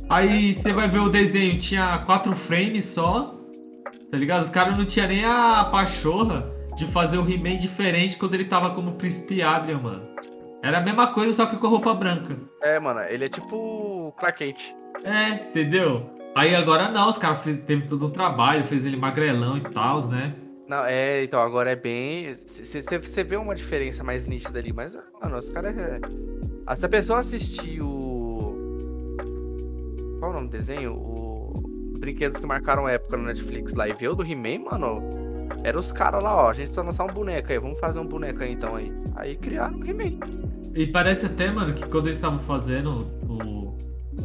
[0.09, 3.35] Aí você vai ver o desenho, tinha quatro frames só.
[4.09, 4.45] Tá ligado?
[4.45, 8.71] Os caras não tinham nem a pachorra de fazer o He-Man diferente quando ele tava
[8.71, 10.09] como Príncipe Adrian, mano.
[10.63, 12.39] Era a mesma coisa, só que com roupa branca.
[12.63, 14.75] É, mano, ele é tipo Clark Kent.
[15.05, 16.16] É, entendeu?
[16.37, 20.35] Aí agora não, os caras teve todo um trabalho, fez ele magrelão e tal, né?
[20.69, 22.27] Não, é, então, agora é bem.
[22.35, 25.75] Você vê uma diferença mais nítida ali, mas, mano, os caras.
[25.79, 25.99] É...
[26.67, 28.55] Ah, se a pessoa assistir o.
[30.19, 30.93] Qual é o nome do desenho?
[30.93, 31.63] O.
[31.99, 35.01] Brinquedos que marcaram época no Netflix lá e o do He-Man, mano.
[35.65, 36.51] Era os caras lá, ó.
[36.51, 38.93] A gente precisa lançar um boneco aí, vamos fazer um boneco aí então aí.
[39.15, 40.19] Aí criaram o He-Man.
[40.75, 43.79] E parece até, mano, que quando eles estavam fazendo o-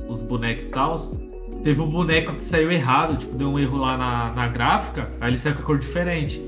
[0.09, 0.95] os bonecos e tal,
[1.63, 5.29] teve um boneco que saiu errado, tipo, deu um erro lá na, na gráfica, aí
[5.31, 6.41] ele saiu com a cor diferente.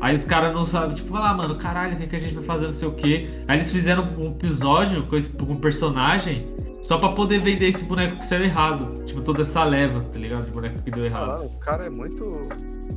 [0.00, 2.34] Aí os caras não sabem, tipo, vai lá, mano, caralho, o que, que a gente
[2.34, 3.28] vai fazer, não sei o quê.
[3.48, 6.46] Aí eles fizeram um episódio com, esse, com um personagem
[6.82, 9.02] só pra poder vender esse boneco que saiu errado.
[9.06, 10.44] Tipo, toda essa leva, tá ligado?
[10.44, 11.28] De boneco que deu Ah, errado.
[11.38, 12.48] mano, o cara é muito.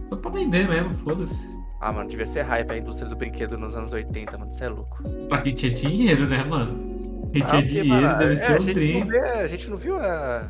[0.06, 1.48] Só pra vender mesmo, foda-se.
[1.80, 4.52] Ah, mano, devia ser hype a indústria do brinquedo nos anos 80, mano.
[4.52, 5.02] Você é louco.
[5.30, 7.30] Pra quem tinha dinheiro, né, mano?
[7.32, 9.00] Quem Ah, tinha porque, dinheiro mano, deve é, ser a um gente, trem.
[9.02, 10.50] não vê, a gente não viu a-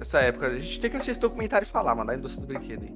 [0.00, 0.48] essa época.
[0.48, 2.94] A gente tem que assistir esse documentário e falar, mano, da indústria do brinquedo aí.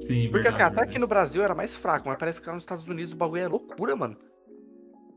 [0.00, 2.54] Sim, Porque assim, verdade, até aqui no Brasil era mais fraco, mas parece que lá
[2.54, 4.16] nos Estados Unidos o bagulho é loucura, mano.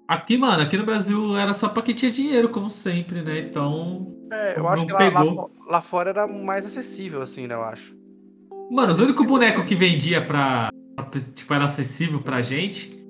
[0.08, 3.40] Aqui, mano, aqui no Brasil era só pra quem tinha dinheiro, como sempre, né?
[3.40, 4.16] Então.
[4.32, 7.96] É, eu acho que lá, lá, lá fora era mais acessível, assim, né, eu acho.
[8.70, 10.70] Mano, os únicos bonecos que vendia pra.
[11.36, 13.04] Tipo, era acessível pra gente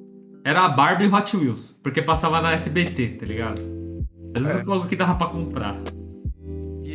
[0.44, 1.72] era a Barbie e o Hot Wheels.
[1.82, 3.62] Porque passava na SBT, tá ligado?
[4.36, 4.62] Mas É.
[4.62, 4.64] é.
[4.64, 5.76] o que dava pra comprar.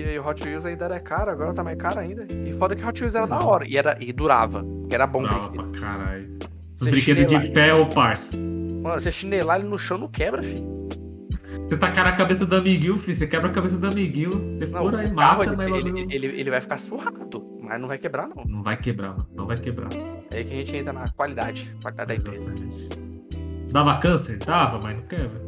[0.00, 2.26] E, o Hot Wheels ainda era caro, agora tá mais caro ainda.
[2.46, 3.64] E foda que Hot Wheels era da hora.
[3.68, 4.64] E, era, e durava.
[4.88, 5.70] Que era bom o Brava brinquedo.
[5.72, 6.38] pra caralho.
[6.76, 8.36] Você brinquedos chinelar- de ferro, parça.
[8.36, 10.78] Mano, você chinelar ele no chão não quebra, filho.
[11.66, 13.12] Você tacar na cabeça do amiguinho, filho.
[13.14, 14.50] Você quebra a cabeça do amiguinho.
[14.50, 16.78] Você Não, fura e o mata, mas o ele, bagulho ele, ele, ele vai ficar
[16.78, 17.18] surrado,
[17.60, 18.44] mas não vai quebrar, não.
[18.46, 19.26] Não vai quebrar, mano.
[19.34, 19.88] Não vai quebrar.
[20.32, 22.52] É aí que a gente entra na qualidade, qualidade da empresa.
[22.52, 22.88] Exatamente.
[23.72, 24.38] Dava câncer?
[24.38, 25.47] Dava, mas não quebra.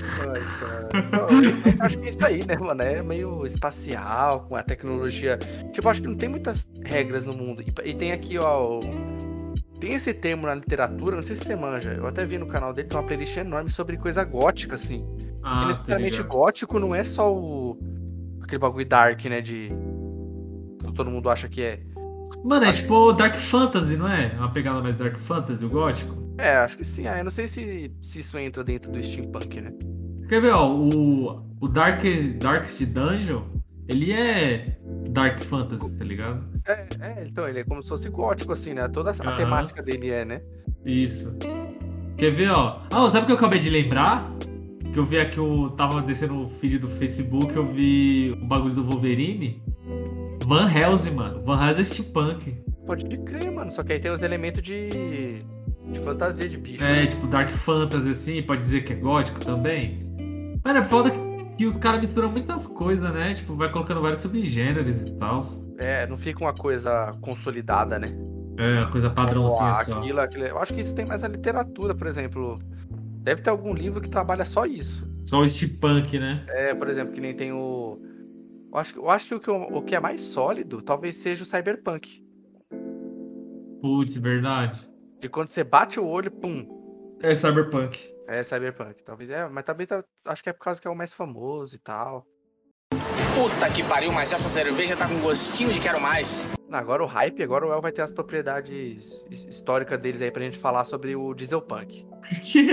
[0.00, 2.82] Ai, eu acho que é isso aí, né, mano?
[2.82, 5.38] É meio espacial, com a tecnologia.
[5.72, 7.62] Tipo, acho que não tem muitas regras no mundo.
[7.62, 8.78] E, e tem aqui, ó.
[8.78, 11.92] o- Tem esse termo na literatura, não sei se você manja.
[11.92, 15.04] Eu até vi no canal dele, tem uma playlist enorme sobre coisa gótica, assim.
[15.42, 17.78] Ah, e tá necessariamente gótico não é só o.
[18.42, 19.40] aquele bagulho dark, né?
[19.40, 19.70] De.
[20.84, 21.80] que Todo mundo acha que é.
[22.44, 24.32] Mano, é Acho- tipo Dark Fantasy, não é?
[24.36, 26.16] Uma pegada mais Dark Fantasy, o gótico.
[26.38, 27.06] É, acho que sim.
[27.06, 29.72] Ah, eu não sei se, se isso entra dentro do steampunk, né?
[30.28, 32.02] Quer ver, ó, o, o Dark,
[32.38, 33.42] Darkest Dungeon,
[33.88, 34.78] ele é
[35.10, 36.46] Dark Fantasy, tá ligado?
[36.66, 38.86] É, é, então, ele é como se fosse gótico, assim, né?
[38.88, 40.42] Toda a temática dele é, né?
[40.84, 41.36] Isso.
[42.16, 42.82] Quer ver, ó?
[42.90, 44.30] Ah, sabe o que eu acabei de lembrar?
[44.92, 48.74] Que eu vi aqui, eu tava descendo o feed do Facebook, eu vi o bagulho
[48.74, 49.62] do Wolverine.
[50.44, 51.42] Van Helsing, mano.
[51.42, 52.56] Van Helsing é steampunk.
[52.86, 53.70] Pode crer, mano.
[53.70, 55.42] Só que aí tem os elementos de.
[55.90, 56.84] De fantasia de bicho.
[56.84, 57.06] É, né?
[57.06, 59.98] tipo Dark Fantasy, assim, pode dizer que é gótico também.
[60.64, 61.18] Mano, é foda que,
[61.56, 63.34] que os caras misturam muitas coisas, né?
[63.34, 65.40] Tipo, vai colocando vários subgêneros e tal.
[65.78, 68.14] É, não fica uma coisa consolidada, né?
[68.58, 69.98] É, uma coisa padrãozinha Ó, só.
[70.00, 70.44] aquilo.
[70.44, 72.58] Eu acho que isso tem mais na literatura, por exemplo.
[73.22, 75.08] Deve ter algum livro que trabalha só isso.
[75.24, 76.44] Só o steampunk, né?
[76.48, 78.00] É, por exemplo, que nem tem o.
[78.72, 81.46] Eu acho, eu acho que o que, o que é mais sólido talvez seja o
[81.46, 82.24] cyberpunk.
[83.80, 84.87] Putz, verdade.
[85.18, 87.16] De quando você bate o olho, pum.
[87.22, 87.98] É cyberpunk.
[88.28, 89.02] É cyberpunk.
[89.02, 91.74] Talvez é, mas também tá- acho que é por causa que é o mais famoso
[91.74, 92.24] e tal.
[93.34, 96.52] Puta que pariu, mas essa cerveja tá com gostinho de quero mais.
[96.70, 100.42] Agora o hype, agora o El vai ter as propriedades his- históricas deles aí pra
[100.42, 102.06] gente falar sobre o dieselpunk.
[102.42, 102.70] que,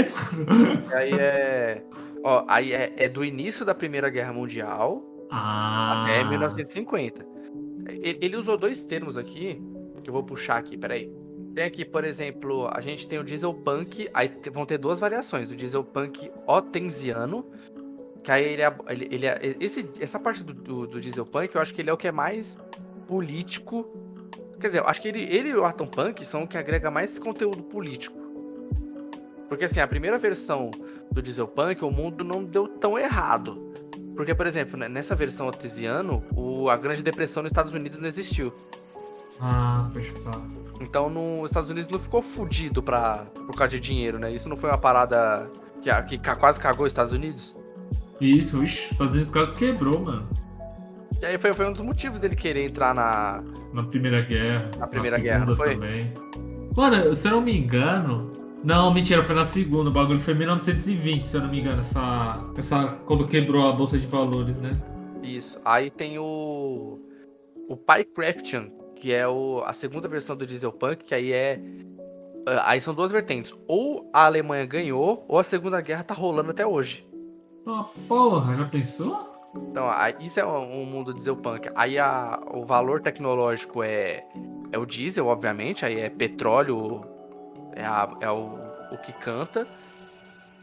[0.93, 1.83] aí é.
[2.23, 6.01] Ó, aí é, é do início da Primeira Guerra Mundial Ah.
[6.03, 7.25] até 1950.
[7.87, 9.61] Ele, ele usou dois termos aqui,
[10.03, 11.11] que eu vou puxar aqui, peraí.
[11.55, 15.49] Tem aqui, por exemplo, a gente tem o dieselpunk, aí te- vão ter duas variações,
[15.49, 17.45] o dieselpunk otensiano,
[18.21, 21.61] que aí ele, é- ele, ele é- esse, essa parte do, do, do dieselpunk, eu
[21.61, 22.59] acho que ele é o que é mais
[23.07, 23.85] político.
[24.59, 26.91] Quer dizer, eu acho que ele, ele e o Atom Punk são o que agrega
[26.91, 28.17] mais conteúdo político.
[29.47, 30.71] Porque assim, a primeira versão
[31.09, 33.71] do dieselpunk, o mundo não deu tão errado.
[34.15, 36.21] Porque, por exemplo, nessa versão otesiano,
[36.69, 38.53] a Grande Depressão nos Estados Unidos não existiu.
[39.39, 40.64] Ah, pode falar.
[40.79, 44.33] Então, nos Estados Unidos não ficou fudido pra, por causa de dinheiro, né?
[44.33, 45.49] Isso não foi uma parada
[45.81, 47.55] que, que quase cagou os Estados Unidos?
[48.19, 50.27] Isso, ixi, Estados Unidos quase quebrou, mano.
[51.21, 53.43] E aí foi, foi um dos motivos dele querer entrar na.
[53.73, 54.69] Na Primeira Guerra.
[54.77, 55.73] Na Primeira segunda Guerra, não foi?
[55.73, 56.13] também.
[56.75, 58.33] Mano, se eu não me engano.
[58.63, 59.89] Não, mentira, foi na segunda.
[59.89, 61.79] O bagulho foi em 1920, se eu não me engano.
[61.79, 62.43] Essa.
[62.57, 64.75] essa quando quebrou a Bolsa de Valores, né?
[65.23, 65.59] Isso.
[65.63, 66.99] Aí tem o.
[67.67, 71.59] O Pycraftian, que é o, a segunda versão do Dieselpunk, que aí é.
[72.47, 73.53] ah, Aí são duas vertentes.
[73.67, 77.07] Ou a Alemanha ganhou, ou a Segunda Guerra tá rolando até hoje.
[77.67, 79.33] Ah, porra, já pensou?
[79.71, 79.87] Então,
[80.19, 81.69] isso é um, um mundo dieselpunk.
[81.75, 84.25] Aí a, o valor tecnológico é,
[84.71, 85.85] é o diesel, obviamente.
[85.85, 87.01] Aí é petróleo,
[87.73, 88.59] é, a- é o,
[88.91, 89.65] o que canta.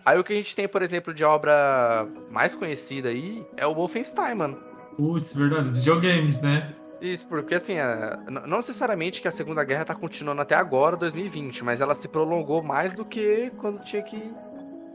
[0.05, 3.75] Aí o que a gente tem, por exemplo, de obra mais conhecida aí é o
[3.75, 4.57] Wolfenstein, mano.
[4.97, 5.71] Putz, verdade.
[5.71, 6.73] Videogames, né?
[7.03, 11.65] Isso, porque assim, é, não necessariamente que a Segunda Guerra tá continuando até agora, 2020,
[11.65, 14.23] mas ela se prolongou mais do que quando tinha que.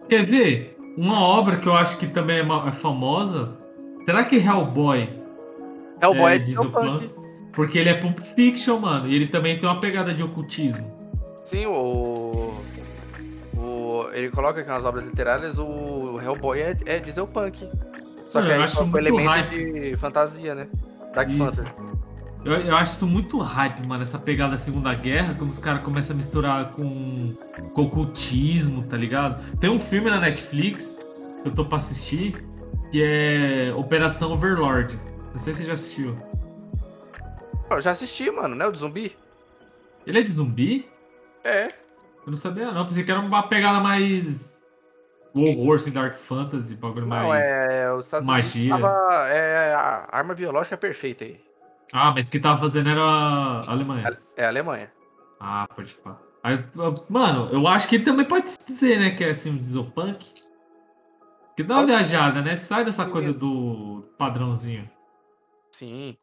[0.07, 0.77] Quer ver?
[0.97, 3.57] Uma obra que eu acho que também é, é famosa.
[4.05, 5.27] Será que Hellboy
[6.01, 6.99] Hellboy é, é dieselpunk.
[6.99, 7.27] Dieselpunk?
[7.51, 9.07] Porque ele é Pulp Fiction, mano.
[9.09, 10.95] E ele também tem uma pegada de ocultismo.
[11.43, 12.53] Sim, o.
[13.57, 17.67] o ele coloca aqui nas obras literárias o Hellboy é, é dieselpunk.
[18.29, 19.71] Só Mano, que aí acho com muito elemento hype.
[19.71, 20.67] de fantasia, né?
[21.17, 21.37] Dark Isso.
[21.37, 21.67] Fantasy.
[22.45, 25.81] Eu, eu acho isso muito hype, mano, essa pegada da Segunda Guerra, quando os caras
[25.81, 27.35] começam a misturar com,
[27.73, 29.43] com ocultismo, tá ligado?
[29.57, 30.95] Tem um filme na Netflix
[31.41, 32.45] que eu tô pra assistir,
[32.91, 34.97] que é Operação Overlord.
[35.33, 36.17] Não sei se você já assistiu.
[37.69, 38.65] Eu já assisti, mano, né?
[38.65, 39.15] O de zumbi?
[40.05, 40.87] Ele é de zumbi?
[41.43, 41.67] É.
[41.67, 42.85] Eu não sabia, não.
[42.85, 44.56] Pensei que era uma pegada mais.
[45.43, 47.45] Horror, assim, Dark Fantasy, bagulho Não, mais.
[47.45, 47.91] é.
[47.93, 48.75] Os Estados magia.
[48.75, 49.27] Unidos tava.
[49.29, 51.39] É a arma biológica perfeita aí.
[51.93, 54.17] Ah, mas quem tava fazendo era a Alemanha.
[54.35, 54.91] É a Alemanha.
[55.39, 55.97] Ah, pode.
[56.43, 56.63] Aí,
[57.09, 60.25] mano, eu acho que ele também pode dizer, né, que é assim um dieselpunk.
[61.55, 62.09] Que dá uma Pode ser.
[62.11, 62.55] viajada, né?
[62.55, 63.11] Sai dessa Sim.
[63.11, 64.87] coisa do padrãozinho.
[65.71, 66.15] Sim.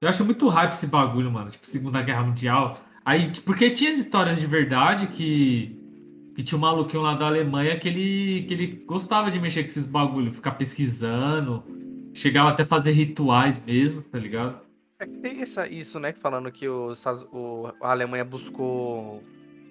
[0.00, 1.48] Eu acho muito hype esse bagulho, mano.
[1.50, 2.76] Tipo, Segunda Guerra Mundial.
[3.02, 5.80] Aí, porque tinha as histórias de verdade que.
[6.34, 9.68] Que tinha um maluquinho lá da Alemanha que ele, que ele gostava de mexer com
[9.68, 11.62] esses bagulho, ficar pesquisando.
[12.12, 14.60] Chegava até a fazer rituais mesmo, tá ligado?
[14.98, 16.12] É que tem essa, isso, né?
[16.12, 19.22] Falando que os o, a Alemanha buscou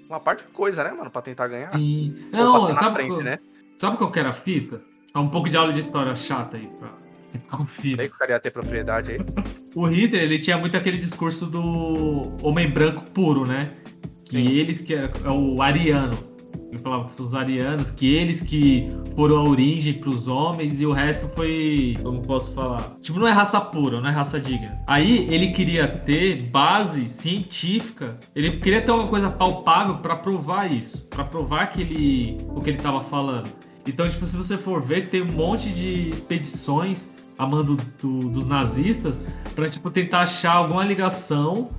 [0.07, 1.09] uma parte de coisa, né, mano?
[1.09, 1.71] Pra tentar ganhar.
[1.71, 2.15] Sim.
[2.33, 3.39] Ou Não, sabe, frente, qual, né?
[3.75, 4.81] sabe qual que era a fita?
[5.13, 7.03] É um pouco de aula de história chata aí pra
[7.49, 7.97] confira.
[7.97, 9.19] Falei que o cara ia ter propriedade aí.
[9.75, 13.71] O Hitler, ele tinha muito aquele discurso do homem branco puro, né?
[14.23, 14.47] Que Sim.
[14.49, 16.15] eles que é, é o ariano.
[16.73, 20.87] Ele falava que são os arianos, que eles que foram a origem pros homens e
[20.87, 22.95] o resto foi, como posso falar?
[22.99, 24.79] Tipo, não é raça pura, não é raça digna.
[24.87, 31.05] Aí ele queria ter base científica, ele queria ter uma coisa palpável pra provar isso,
[31.11, 33.49] Pra provar que ele o que ele tava falando.
[33.85, 37.11] Então, tipo, se você for ver, tem um monte de expedições
[37.43, 39.21] a mando do- dos nazistas
[39.55, 41.69] pra, tipo, tentar achar alguma ligação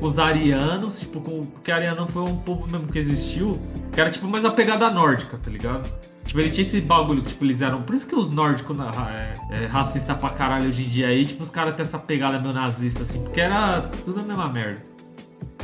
[0.00, 3.58] com os arianos, tipo, com, porque ariano foi um povo mesmo que existiu,
[3.92, 5.90] que era, tipo, mais a pegada nórdica, tá ligado?
[6.24, 7.82] Tipo, ele tinha esse bagulho, tipo, eles eram...
[7.82, 8.76] Por isso que os nórdicos
[9.50, 12.38] é, é racista pra caralho hoje em dia aí, tipo, os caras têm essa pegada
[12.40, 14.82] meio nazista, assim, porque era tudo a mesma merda.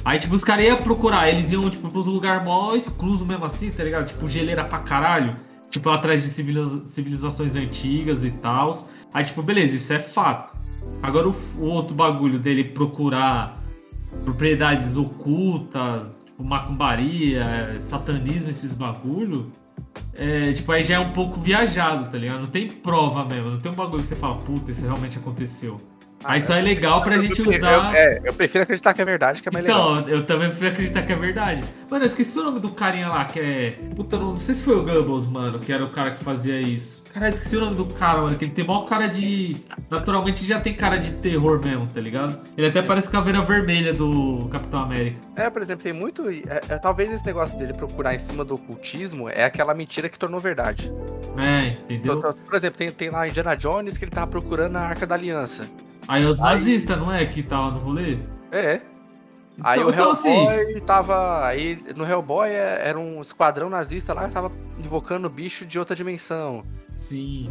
[0.05, 3.71] Aí, tipo, os caras iam procurar, eles iam, tipo, pros lugares mó exclusos mesmo assim,
[3.71, 4.07] tá ligado?
[4.07, 5.37] Tipo, geleira pra caralho.
[5.71, 8.89] Tipo, atrás de civiliza- civilizações antigas e tal.
[9.13, 10.57] Aí, tipo, beleza, isso é fato.
[11.03, 13.63] Agora, o, o outro bagulho dele procurar
[14.25, 19.51] propriedades ocultas, tipo, macumbaria, satanismo, esses bagulho.
[20.15, 22.41] É, tipo, aí já é um pouco viajado, tá ligado?
[22.41, 25.81] Não tem prova mesmo, não tem um bagulho que você fala, puta, isso realmente aconteceu.
[26.23, 27.73] Aí só é legal pra gente prefiro- usar.
[27.95, 29.99] eu- é, eu prefiro acreditar que é verdade, que é mais legal.
[30.01, 31.65] Então, eu também prefiro acreditar que é verdade.
[31.91, 33.71] Mano, eu esqueci o nome do carinha lá, que é.
[33.97, 37.03] Puta, não sei se foi o Goebbels, mano, que era o cara que fazia isso.
[37.15, 39.57] Cara, eu esqueci o nome do cara, mano, que ele tem maior cara de.
[39.91, 42.39] Naturalmente já tem cara de terror mesmo, tá ligado?
[42.57, 45.17] Ele até parece com a caveira vermelha do Capitão América.
[45.35, 46.29] É, por exemplo, tem muito.
[46.29, 50.19] é, é, talvez esse negócio dele procurar em cima do ocultismo é aquela mentira que
[50.19, 50.93] tornou verdade.
[51.39, 52.21] É, entendeu?
[52.21, 55.15] Por, por exemplo, tem, tem lá Indiana Jones que ele tava procurando a Arca da
[55.15, 55.67] Aliança.
[56.11, 57.25] Aí os Aí- nazistas, não é?
[57.25, 58.19] Que tava no rolê?
[58.51, 58.81] É.
[59.63, 61.47] Aí Então- o então, assim- Hellboy tava.
[61.47, 65.95] Aí no Hellboy é- era um esquadrão nazista lá que tava invocando bicho de outra
[65.95, 66.65] dimensão.
[66.99, 67.49] Sim.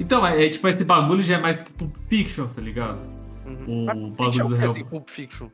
[0.00, 2.98] Então, é, é tipo, esse bagulho já é mais Pulp Fiction, tá ligado?
[3.46, 3.84] Uhum.
[3.84, 5.48] O Mas bagulho do é Hell- assim, Pulp Fiction.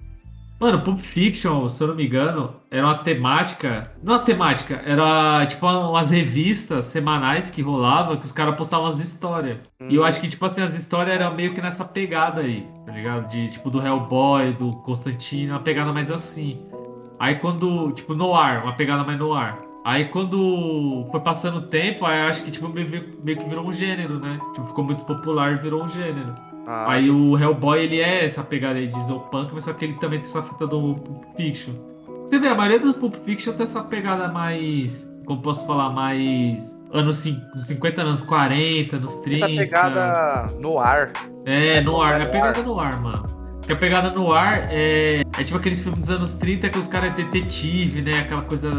[0.58, 3.92] Mano, Pulp Fiction, se eu não me engano, era uma temática.
[4.02, 8.98] Não uma temática, era tipo umas revistas semanais que rolava que os caras postavam as
[8.98, 9.58] histórias.
[9.86, 10.04] E eu Hum.
[10.06, 13.28] acho que, tipo assim, as histórias eram meio que nessa pegada aí, tá ligado?
[13.28, 16.58] De tipo do Hellboy, do Constantino, uma pegada mais assim.
[17.18, 19.60] Aí quando, tipo, no ar, uma pegada mais no ar.
[19.84, 22.88] Aí quando foi passando o tempo, aí eu acho que tipo, meio,
[23.22, 24.40] meio que virou um gênero, né?
[24.54, 26.34] Tipo, ficou muito popular e virou um gênero.
[26.66, 29.94] Ah, Aí o Hellboy, ele é essa pegada aí de Zopunk, mas só que ele
[29.94, 31.74] também tem essa fita do Pulp Fiction.
[32.26, 36.76] Você vê, a maioria dos Pulp Fiction tem essa pegada mais, como posso falar, mais
[36.92, 39.44] anos cin- 50, anos 40, anos 30.
[39.46, 41.12] essa pegada no ar.
[41.44, 43.45] É, no ar, é a pegada no ar, mano.
[43.66, 46.86] Porque a pegada no ar é, é tipo aqueles filmes dos anos 30 que os
[46.86, 48.20] caras é detetive, né?
[48.20, 48.70] Aquela coisa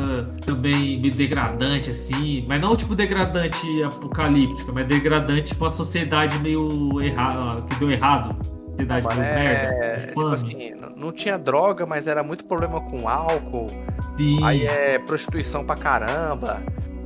[0.45, 2.45] também meio degradante, assim.
[2.47, 8.33] Mas não tipo degradante apocalíptica, mas degradante tipo a sociedade meio errada, que deu errado.
[8.69, 10.07] Sociedade deu é, merda.
[10.07, 13.67] tipo assim, não tinha droga, mas era muito problema com álcool.
[14.15, 14.41] Sim.
[14.41, 16.63] Aí é prostituição pra caramba.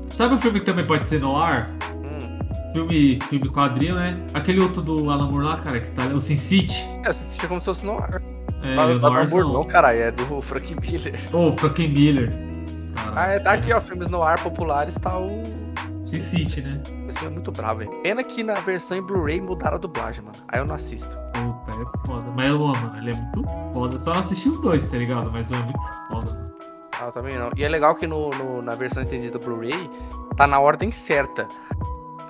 [0.07, 1.67] Sabe um filme que também pode ser no ar?
[2.73, 4.25] Filme, filme quadrinho, né?
[4.33, 6.73] Aquele outro do Alan Moore lá, cara, que está o Sin City.
[6.99, 8.21] É, você assistia como se fosse no ar.
[8.63, 9.63] É, Não, no não, ar não, não.
[9.65, 11.19] caralho, é do Frank Miller.
[11.33, 12.29] Ô, Franklin Miller.
[12.95, 13.17] Caralho.
[13.17, 15.41] Ah, é, tá aqui, ó, filmes no ar populares, tá o.
[16.05, 16.81] Sin City, né?
[17.07, 17.91] Esse filme é muito bravo, velho.
[18.01, 20.37] Pena que na versão em Blu-ray mudaram a dublagem, mano.
[20.47, 21.09] Aí eu não assisto.
[21.33, 22.25] Puta, é foda.
[22.35, 22.97] Mas eu amo, mano.
[22.97, 23.95] Ele é muito foda.
[23.95, 25.31] Eu só não assisti os dois, tá ligado?
[25.31, 25.79] Mas é muito
[26.09, 26.51] foda.
[26.93, 27.49] Ah, também não.
[27.55, 29.89] E é legal que no, no- na versão estendida do Blu-ray
[30.35, 31.47] tá na ordem certa.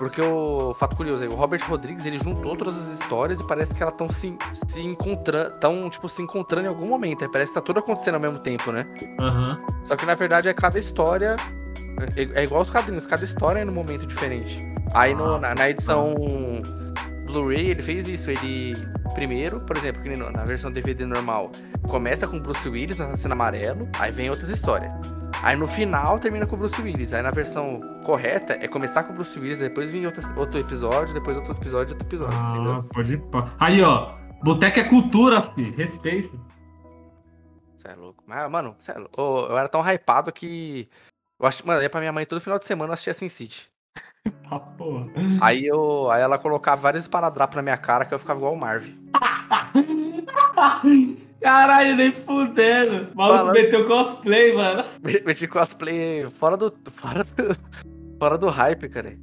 [0.02, 3.46] Porque o fato curioso é que o Robert Rodrigues ele juntou todas as histórias e
[3.46, 7.22] parece que elas estão se, se encontrando, tão, tipo, se encontrando em algum momento.
[7.22, 8.84] Aí Parece que tá tudo acontecendo ao mesmo tempo, né?
[9.20, 9.60] Aham.
[9.84, 11.36] Só que na verdade é cada história.
[12.16, 14.66] É, é igual os quadrinhos, cada história é num momento diferente.
[14.92, 16.14] Aí no- na, na edição
[17.26, 18.28] Blu-ray ele fez isso.
[18.28, 18.72] Ele.
[19.14, 21.52] Primeiro, por exemplo, na versão DVD normal,
[21.88, 24.90] começa com Bruce Willis no assassino amarelo, aí vem outras histórias.
[25.40, 27.12] Aí no final termina com Bruce Willis.
[27.12, 31.36] Aí na versão correta é começar com Bruce Willis, depois vem outro, outro episódio, depois
[31.36, 32.36] outro episódio, outro episódio.
[32.36, 32.82] Ah, entendeu?
[32.92, 33.22] pode ir.
[33.58, 34.06] Aí, ó.
[34.42, 35.70] Boteca é cultura, fi.
[35.70, 36.38] Respeito.
[37.76, 38.22] Cê é louco.
[38.26, 39.18] Mas, mano, é louco.
[39.18, 40.88] Eu era tão hypado que.
[41.40, 43.28] Eu acho, mano, eu ia pra minha mãe todo final de semana eu assistia Sin
[43.28, 43.70] City.
[44.48, 45.06] Tá, porra.
[45.40, 46.08] Aí eu.
[46.08, 48.86] Aí ela colocava vários esparadrapos na minha cara que eu ficava igual o Marv.
[51.42, 53.08] Caralho, nem fudendo.
[53.12, 54.84] O maluco Falando- meteu cosplay, mano.
[55.24, 56.72] Meti cosplay fora do.
[56.94, 57.56] Fora do.
[58.18, 59.16] Fora do hype, cara.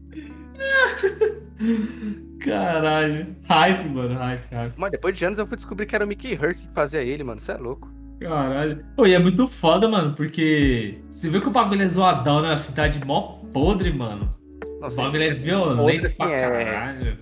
[2.44, 3.36] Caralho.
[3.48, 4.16] Hype, mano.
[4.18, 4.78] Hype, hype.
[4.78, 7.24] Mano, depois de anos eu fui descobrir que era o Mickey Herc que fazia ele,
[7.24, 7.40] mano.
[7.40, 7.90] Você é louco.
[8.20, 8.84] Caralho.
[8.96, 12.52] Pô, e é muito foda, mano, porque você vê que o bagulho é zoadão, né?
[12.52, 14.34] A cidade mó podre, mano.
[14.82, 17.18] Não O bagulho se é violento podre, pra assim, é- caralho.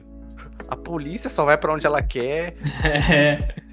[0.69, 2.55] A polícia só vai pra onde ela quer.
[2.83, 3.66] É.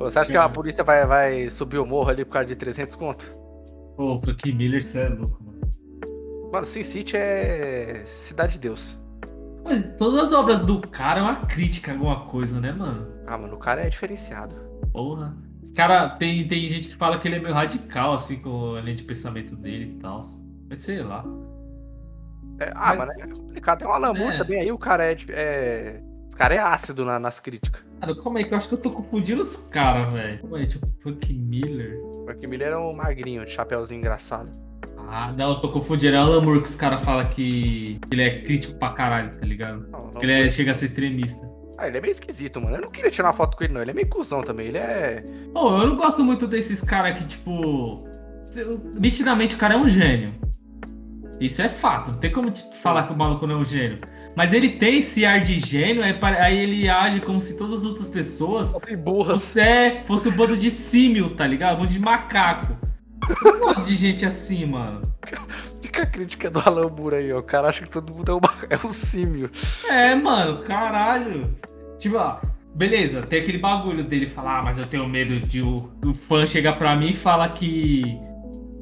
[0.00, 2.96] Você acha que a polícia vai, vai subir o morro ali por causa de 300
[2.96, 3.34] conto?
[3.96, 5.60] Pô, Frank Miller, você é louco, mano.
[6.52, 8.02] Mano, Sin City é.
[8.06, 8.98] Cidade de Deus.
[9.98, 13.06] Todas as obras do cara é uma crítica a alguma coisa, né, mano?
[13.26, 14.56] Ah, mano, o cara é diferenciado.
[14.92, 15.36] Porra.
[15.62, 18.80] Esse cara, tem, tem gente que fala que ele é meio radical, assim, com a
[18.80, 20.26] linha de pensamento dele e tal.
[20.68, 21.24] Mas sei lá.
[22.58, 23.78] É, ah, Mas- mano, é complicado.
[23.80, 24.38] Tem uma lamur É.
[24.38, 25.16] também aí, o cara é.
[25.28, 26.02] é...
[26.40, 27.82] Cara é ácido na- nas críticas.
[28.00, 30.40] Cara, calma aí, que eu acho que eu tô confundindo os caras, velho.
[30.40, 32.00] Calma aí, tipo, Frank Miller.
[32.24, 34.50] Porque Miller é um magrinho, de chapéuzinho engraçado.
[35.06, 36.16] Ah, não, eu tô confundindo.
[36.16, 39.44] É o Alan Moore que os caras falam que ele é crítico pra caralho, tá
[39.44, 39.86] ligado?
[39.90, 41.46] Não, não Que ele é- chega a ser extremista.
[41.76, 42.76] Ah, ele é meio esquisito, mano.
[42.76, 43.82] Eu não queria tirar uma foto com ele, não.
[43.82, 44.68] Ele é meio cuzão também.
[44.68, 45.22] Ele é.
[45.52, 48.02] Pô, eu não gosto muito desses caras que, tipo.
[48.98, 50.32] Nitidamente o cara é um gênio.
[51.38, 52.12] Isso é fato.
[52.12, 53.98] Não tem como te falar que o maluco não é um gênio.
[54.40, 57.74] Mas ele tem esse ar de gênio, aí, pare- aí ele age como se todas
[57.80, 59.32] as outras pessoas burras.
[59.42, 61.74] fosse, é, fosse um bando de símio, tá ligado?
[61.76, 62.74] Um bando de macaco.
[63.44, 65.02] Eu gosto de gente assim, mano.
[65.82, 67.40] Fica a crítica do Alan Moore aí, ó.
[67.40, 68.40] O cara acha que todo mundo é um,
[68.82, 69.50] é um símio.
[69.86, 71.54] É, mano, caralho.
[71.98, 72.38] Tipo, ó,
[72.74, 76.46] beleza, tem aquele bagulho dele falar, ah, mas eu tenho medo de o, o fã
[76.46, 78.18] chegar pra mim e falar que,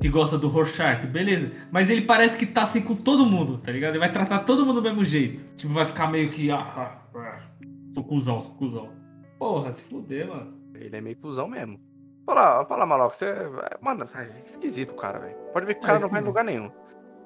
[0.00, 1.50] que gosta do Rorschach, beleza.
[1.70, 3.92] Mas ele parece que tá assim com todo mundo, tá ligado?
[3.92, 5.44] Ele vai tratar todo mundo do mesmo jeito.
[5.56, 7.40] Tipo, vai ficar meio que, ah, ah, ah,
[7.94, 8.90] sou cuzão, sou cuzão.
[9.38, 10.56] Porra, se fuder, mano.
[10.74, 11.80] Ele é meio cuzão mesmo.
[12.26, 13.26] Fala, fala, Maloca, você.
[13.80, 15.36] Mano, é esquisito o cara, velho.
[15.52, 16.70] Pode ver que o É cara não vai em lugar nenhum.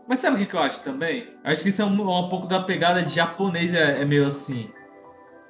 [0.09, 1.29] Mas sabe o que, que eu acho também?
[1.45, 4.71] Acho que isso é um, um pouco da pegada de japonês, é, é meio assim.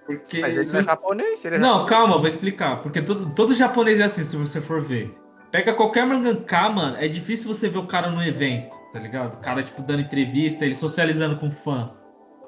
[0.07, 0.41] Porque.
[0.41, 1.89] Mas ele não é japonês, ele é Não, japonês.
[1.91, 2.83] calma, vou explicar.
[2.83, 5.22] Porque todo, todo japonês é assim, se você for ver.
[5.53, 9.35] Pega qualquer mangaká, mano, é difícil você ver o cara no evento, tá ligado?
[9.35, 11.91] O cara, tipo, dando entrevista, ele socializando com fã.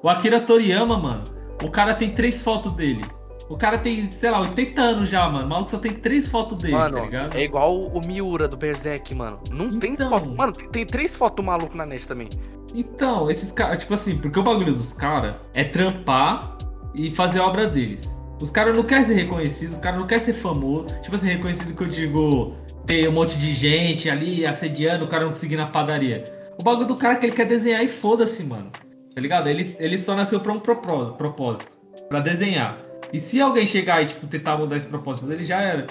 [0.01, 1.23] O Akira Toriyama, mano,
[1.63, 3.05] o cara tem três fotos dele.
[3.47, 5.45] O cara tem, sei lá, 80 anos já, mano.
[5.45, 7.35] O maluco só tem três fotos dele, Mano, tá ligado?
[7.35, 9.39] é igual o Miura do Berserk, mano.
[9.51, 10.09] Não tem Então.
[10.09, 10.27] foto.
[10.35, 12.27] Mano, tem, tem três fotos do maluco na net também.
[12.73, 16.57] Então, esses caras, tipo assim, porque o bagulho dos caras é trampar
[16.95, 18.17] e fazer a obra deles.
[18.41, 20.87] Os caras não querem ser reconhecidos, os caras não querem ser famoso.
[21.03, 25.23] Tipo assim, reconhecido que eu digo, ter um monte de gente ali assediando, o cara
[25.23, 26.23] não conseguir na padaria.
[26.57, 28.71] O bagulho do cara é que ele quer desenhar e foda-se, mano.
[29.13, 29.47] Tá ligado?
[29.47, 31.67] Ele, ele só nasceu pra um propó- propósito,
[32.09, 32.77] pra desenhar.
[33.11, 35.87] E se alguém chegar e, tipo, tentar mudar esse propósito dele, já era.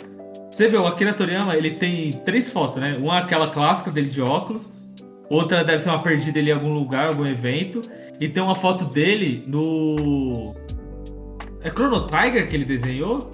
[0.51, 2.97] Você vê, o Akira Toriyama, ele tem três fotos, né?
[3.01, 4.69] Uma é aquela clássica dele de óculos,
[5.29, 7.83] outra deve ser uma perdida ali em algum lugar, algum evento,
[8.21, 10.55] e tem uma foto dele no...
[11.63, 13.33] É Chrono Tiger que ele desenhou?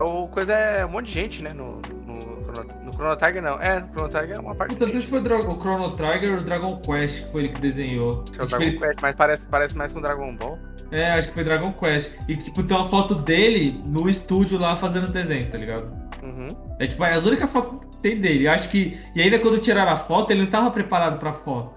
[0.00, 1.50] O coisa é um monte de gente, né?
[1.54, 3.60] No, no, Chrono- no Chrono Tiger, não.
[3.60, 4.74] É, no Chrono Tiger é uma parte.
[4.74, 7.48] Puta, não sei se foi o Chrono Trigger ou o Dragon Quest que foi ele
[7.54, 8.22] que desenhou.
[8.22, 10.58] Acho que é o Dragon ele- Quest, mas parece, parece mais com Dragon Ball.
[10.92, 12.14] É, acho que foi Dragon Quest.
[12.28, 15.90] E tipo, tem uma foto dele no estúdio lá fazendo os desenhos, tá ligado?
[16.22, 16.48] Uhum.
[16.78, 18.46] É tipo, é a única foto que tem dele.
[18.46, 19.00] Eu acho que.
[19.14, 21.74] E ainda quando tiraram a foto, ele não tava preparado pra foto.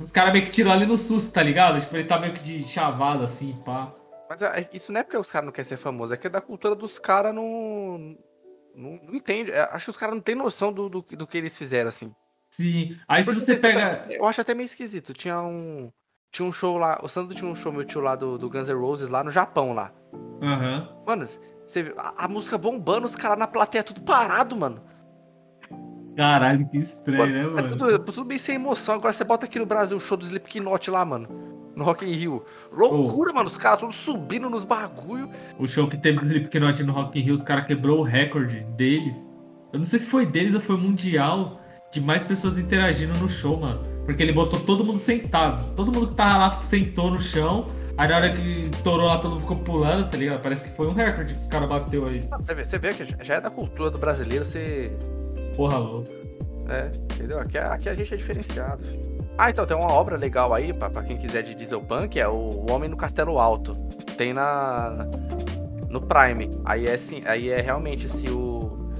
[0.00, 1.80] Os caras meio que tiraram ali no susto, tá ligado?
[1.80, 3.92] Tipo, ele tá meio que de chavado assim, pá.
[4.34, 6.30] Mas é, isso não é porque os caras não querem ser famosos, é que é
[6.30, 8.16] da cultura dos caras não,
[8.74, 8.98] não.
[9.04, 9.52] Não entende.
[9.52, 11.88] É, Acho que os caras não têm noção do, do, que- do que eles fizeram,
[11.88, 12.12] assim.
[12.50, 12.96] Sim.
[13.06, 14.06] Aí se Porque você esse pega.
[14.10, 15.14] Eu acho até meio esquisito.
[15.14, 15.90] Tinha um.
[16.32, 16.98] Tinha um show lá.
[17.02, 19.30] O Sandro tinha um show, meu tio lá do, do Guns N' Roses lá no
[19.30, 19.92] Japão lá.
[20.42, 20.88] Aham.
[21.06, 21.26] Mano,
[21.64, 24.82] você vê a, a música bombando, os caras na plateia tudo parado, mano.
[26.16, 27.68] Caralho, que estranho, né, É mano?
[27.76, 28.96] tudo, tudo bem sem emoção.
[28.96, 31.28] Agora você bota aqui no Brasil o show do Slipknot lá, mano.
[31.76, 32.44] No Rock in Rio.
[32.72, 33.48] Loucura, mano.
[33.48, 35.28] Os caras todos subindo nos bagulho.
[35.58, 38.60] O show que teve do Slipknot no Rock in Rio, os caras quebrou o recorde
[38.76, 39.26] deles.
[39.72, 41.60] Eu não sei se foi deles ou foi mundial
[41.92, 43.80] de mais pessoas interagindo no show, mano.
[44.04, 45.74] Porque ele botou todo mundo sentado.
[45.74, 47.66] Todo mundo que tava lá sentou no chão.
[47.96, 50.42] Aí na hora que estourou lá, todo mundo ficou pulando, tá ligado?
[50.42, 52.20] Parece que foi um recorde que os caras bateu aí.
[52.40, 54.90] Você vê, você vê que já é da cultura do brasileiro, você.
[55.56, 56.08] Porra louco.
[56.68, 57.38] É, entendeu?
[57.38, 58.84] Aqui, a- aqui a gente é diferenciado.
[58.84, 59.13] filho.
[59.36, 62.28] Ah, então tem uma obra legal aí, pra, pra quem quiser de Diesel Punk, é
[62.28, 63.74] o Homem no Castelo Alto.
[64.16, 65.06] Tem na.
[65.88, 66.50] No Prime.
[66.64, 68.90] Aí é assim, aí é realmente se o.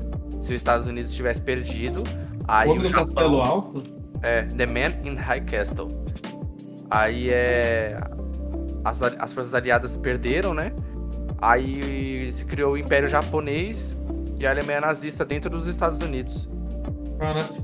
[0.40, 2.02] Se os Estados Unidos tivesse perdido,
[2.46, 3.04] aí Homem o do Japão.
[3.04, 3.82] Castelo Alto?
[4.22, 5.88] É, The Man in High Castle.
[6.90, 7.96] Aí é.
[8.84, 10.72] As, as forças aliadas perderam, né?
[11.40, 13.94] Aí se criou o Império Japonês
[14.38, 16.48] e a Alemanha nazista dentro dos Estados Unidos.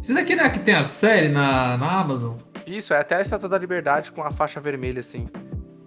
[0.03, 2.35] Isso daqui não é que tem a série na, na Amazon?
[2.71, 5.29] Isso, é até a Estátua da Liberdade com a faixa vermelha, assim.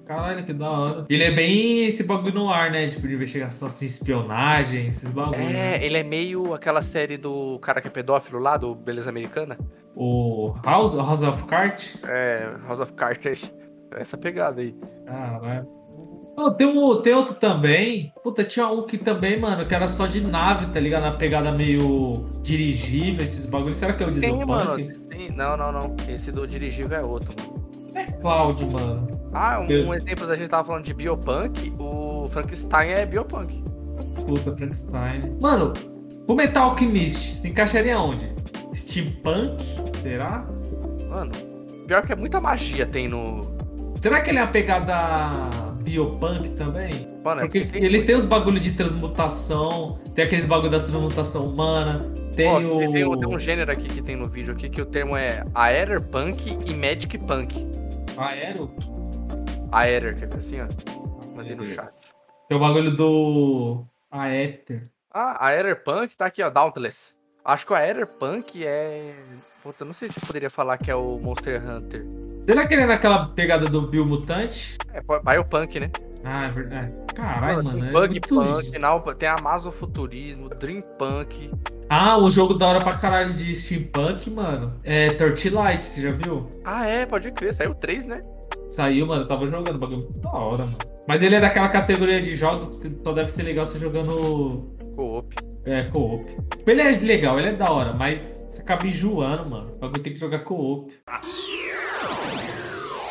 [0.06, 1.06] Caralho, que da hora.
[1.10, 2.88] Ele é bem esse bagulho no ar, né?
[2.88, 5.38] Tipo, de investigação, assim, espionagem, esses bagulhos.
[5.40, 5.78] né?
[5.78, 9.58] É, ele é meio aquela série do cara que é pedófilo lá, do Beleza Americana.
[9.96, 11.98] O House, House of Cards?
[12.04, 13.54] É, House of Cards.
[13.96, 14.76] Essa pegada aí.
[15.06, 15.68] Caralho.
[16.36, 18.12] Oh, tem, um, tem outro também.
[18.24, 21.04] Puta, tinha um que também, mano, que era só de nave, tá ligado?
[21.04, 23.78] Na pegada meio dirigível, esses bagulhos.
[23.78, 24.72] Será que é o Tem, Diesel mano.
[24.72, 25.00] Punk?
[25.10, 25.96] Tem- não, não, não.
[26.10, 27.64] Esse do dirigível é outro, mano.
[27.96, 29.08] É Cloud, mano.
[29.32, 33.64] Ah, um, Eu- um exemplo da gente tava falando de biopunk, o Frankenstein é biopunk.
[34.28, 35.38] Puta, Frankenstein.
[35.40, 35.74] Mano,
[36.28, 38.32] o Metal Alchemist se encaixaria onde?
[38.76, 39.64] Steampunk?
[40.00, 40.46] Será?
[41.10, 41.32] Mano,
[41.86, 43.42] pior que é muita magia tem no.
[44.00, 47.08] Será que ele é uma pegada biopunk também?
[47.24, 50.80] Mano, é Porque porque tem, ele tem os bagulho de transmutação, tem aqueles bagulho da
[50.80, 52.80] transmutação humana, tem Ó, o.
[52.80, 56.58] tem, tem um- gênero aqui que tem no vídeo aqui que o termo é Aetherpunk
[56.66, 57.68] e Magic Punk.
[58.18, 58.72] Aero?
[59.72, 60.68] Aether, quer ver assim, ó?
[61.36, 61.92] Mandei no chat.
[62.48, 63.86] Tem o bagulho do.
[64.12, 64.90] Aether.
[65.12, 67.16] Ah, Aetherpunk tá aqui, ó, Dauntless.
[67.46, 69.14] Acho que o Aetherpunk é.
[69.64, 72.06] Puta, não sei se poderia falar que é o Monster Hunter.
[72.46, 74.78] Será que ele é naquela pegada do Biomutante?
[74.94, 75.90] É po- Biopunk, né?
[76.26, 76.94] Ah, é verdade.
[77.16, 77.86] Caralho, mano.
[77.86, 81.52] é Bug muito- Punk, não, tem Amazofuturismo, Dream Punk.
[81.90, 84.74] Ah, o jogo da hora pra caralho de steampunk, mano.
[84.84, 86.48] É Torchlight, você já viu?
[86.64, 88.22] Ah, é, pode crer, saiu três, né?
[88.70, 90.78] Saiu, mano, eu tava jogando, bagulho muito da hora, mano.
[91.08, 95.36] Mas ele é daquela categoria de jogos que só deve ser legal você jogando Co-op.
[95.66, 96.26] é, co-op.
[96.66, 99.74] Ele é legal, ele é da hora, mas você acaba enjoando, mano.
[99.76, 100.94] O bagulho tem que jogar co-op.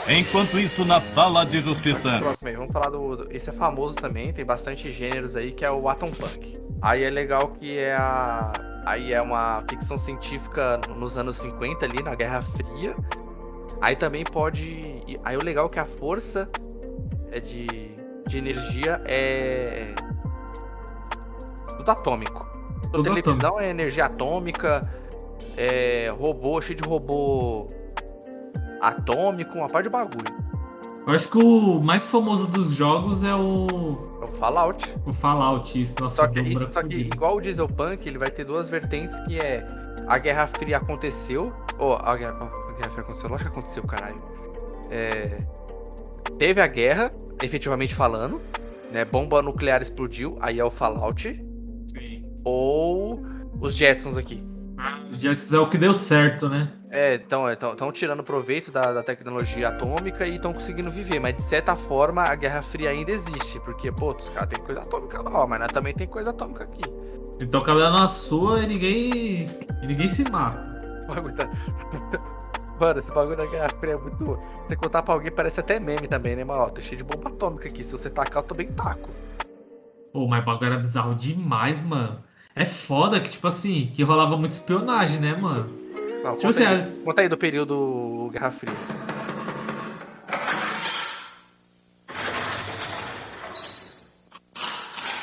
[0.08, 2.18] Enquanto isso, na sala de justiça.
[2.18, 5.70] Próximo aí, vamos falar do, Esse é famoso também, tem bastante gêneros aí, que é
[5.70, 6.60] o Atom Punk.
[6.80, 8.52] Aí é legal que é a.
[8.84, 12.96] Aí é uma ficção científica nos anos 50 ali, na Guerra Fria.
[13.80, 15.02] Aí também pode.
[15.24, 16.50] Aí o legal é que a força
[17.30, 17.94] é de,
[18.26, 19.94] de energia é.
[21.76, 22.44] Tudo atômico.
[22.90, 24.92] Tudo televisão é energia atômica,
[25.56, 27.70] é robô, cheio de robô
[28.82, 30.42] atômico, uma parte de bagulho.
[31.06, 34.94] Eu acho que o mais famoso dos jogos é o, É o Fallout.
[35.04, 35.96] o Fallout, isso.
[36.00, 39.18] Nossa, Só que, isso, só que igual o Diesel Punk, ele vai ter duas vertentes
[39.20, 39.66] que é
[40.06, 41.52] a Guerra Fria aconteceu.
[41.78, 44.22] Ou a, Guerra, ó, a Guerra Fria aconteceu, lógico que aconteceu, caralho.
[44.90, 45.38] É,
[46.38, 47.10] teve a guerra,
[47.42, 48.40] efetivamente falando,
[48.92, 49.04] né?
[49.04, 51.34] Bomba nuclear explodiu, aí é o Fallout.
[51.86, 52.24] Sim.
[52.44, 53.24] Ou
[53.60, 54.42] os Jetsons aqui.
[55.10, 56.72] Os Jetsons é o que deu certo, né?
[56.94, 61.42] É, então, estão tirando proveito da, da tecnologia atômica e estão conseguindo viver, mas de
[61.42, 65.42] certa forma a Guerra Fria ainda existe, porque, pô, os caras têm coisa atômica lá,
[65.42, 66.82] ó, mas nós também tem coisa atômica aqui.
[67.40, 69.50] Então cada na sua e ninguém.
[69.82, 70.70] E ninguém se mata.
[72.78, 74.38] Mano, esse bagulho da Guerra Fria é muito.
[74.62, 76.44] Você contar pra alguém parece até meme também, né?
[76.44, 77.82] Mas ó, tá cheio de bomba atômica aqui.
[77.82, 79.08] Se você tacar, eu também taco.
[80.12, 82.22] Pô, mas o bagulho era bizarro demais, mano.
[82.54, 85.81] É foda que, tipo assim, que rolava muita espionagem, né, mano?
[86.22, 88.74] Não, Tipo conta, assim, aí, as- conta aí do período Guerra Fria.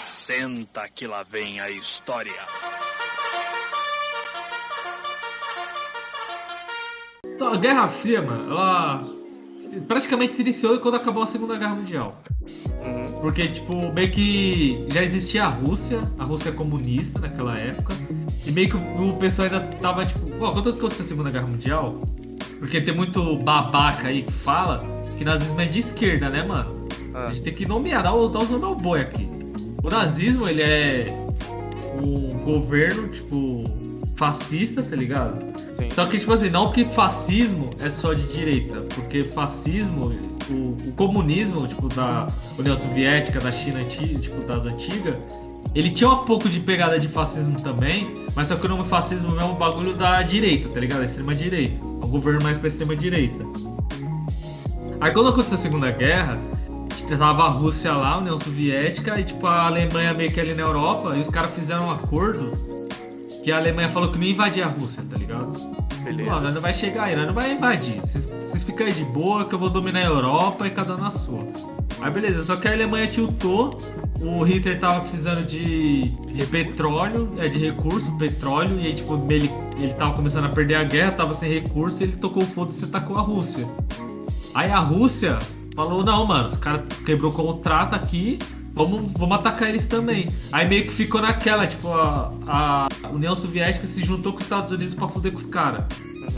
[0.08, 2.34] Senta que lá vem a história.
[7.26, 9.08] Então, a Guerra Fria, mano, ela
[9.88, 12.22] praticamente se iniciou quando acabou a Segunda Guerra Mundial.
[12.42, 13.22] Uhum.
[13.22, 17.94] Porque, tipo, meio que já existia a Rússia, a Rússia comunista naquela época.
[18.50, 22.02] E meio que o pessoal ainda tava, tipo, ó, quando aconteceu a Segunda Guerra Mundial?
[22.58, 24.84] Porque tem muito babaca aí que fala
[25.16, 26.88] que nazismo é de esquerda, né, mano?
[27.14, 27.28] Ah.
[27.28, 29.30] A gente tem que nomear, dar o, dar o boi aqui.
[29.84, 31.06] O nazismo, ele é
[32.02, 33.64] um governo, tipo,
[34.16, 35.38] fascista, tá ligado?
[35.76, 35.92] Sim.
[35.92, 40.12] Só que, tipo assim, não que fascismo é só de direita, porque fascismo,
[40.50, 42.26] o, o comunismo, tipo, da
[42.58, 45.16] União Soviética, da China, tipo, das antigas,
[45.76, 49.40] ele tinha um pouco de pegada de fascismo também, mas só que o nome fascismo
[49.40, 51.04] é um bagulho da direita, tá ligado?
[51.04, 51.76] Extrema direita.
[52.02, 53.44] É um governo mais pra extrema direita.
[55.00, 56.40] Aí quando aconteceu a Segunda Guerra,
[56.96, 60.54] tipo, tava a Rússia lá, a União Soviética, e tipo, a Alemanha meio que ali
[60.54, 62.52] na Europa, e os caras fizeram um acordo
[63.44, 65.54] que a Alemanha falou que não ia invadir a Rússia, tá ligado?
[66.04, 66.40] Beleza.
[66.40, 68.02] Nós não vai chegar aí, nós não vai invadir.
[68.02, 70.98] Vocês, vocês ficam aí de boa que eu vou dominar a Europa e cada um
[70.98, 71.48] na sua.
[72.02, 73.78] Aí beleza, só que a Alemanha tiltou,
[74.22, 79.52] o Hitler tava precisando de, de petróleo, é, de recurso, petróleo, e aí tipo, ele,
[79.78, 82.86] ele tava começando a perder a guerra, tava sem recurso, e ele tocou o foda-se
[82.86, 83.68] e atacou a Rússia.
[84.56, 85.40] Aí a Rússia
[85.76, 88.40] falou, não, mano, os caras quebrou o contrato aqui,
[88.74, 90.28] vamos, vamos atacar eles também.
[90.54, 94.72] Aí meio que ficou naquela, tipo, a, a União Soviética se juntou com os Estados
[94.72, 95.84] Unidos pra foder com os caras.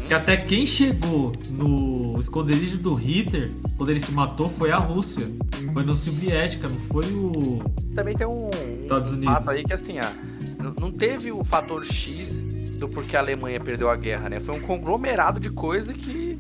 [0.08, 5.28] Que até quem chegou no esconderijo do Hitler, quando ele se matou, foi a Rússia.
[5.74, 7.62] Foi a União Soviética, não foi o
[7.96, 9.34] Também tem um, Estados um Unidos.
[9.34, 12.44] fato aí que assim, n- não teve o fator X
[12.78, 14.40] do porquê a Alemanha perdeu a guerra, né?
[14.40, 16.38] Foi um conglomerado de coisa que.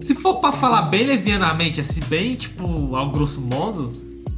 [0.00, 3.90] Se for pra falar bem levianamente, assim, bem, tipo, ao grosso modo,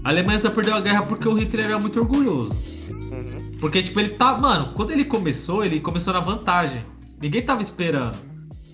[0.03, 2.53] a Alemanha só perdeu a guerra porque o Hitler era muito orgulhoso.
[2.91, 3.53] Uhum.
[3.61, 4.37] Porque, tipo, ele tá.
[4.39, 6.85] Mano, quando ele começou, ele começou na vantagem.
[7.21, 8.17] Ninguém tava esperando.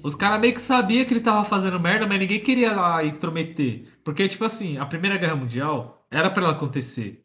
[0.03, 3.84] Os caras meio que sabiam que ele tava fazendo merda, mas ninguém queria lá intrometer.
[4.05, 7.24] Porque, tipo assim, a Primeira Guerra Mundial era pra ela acontecer.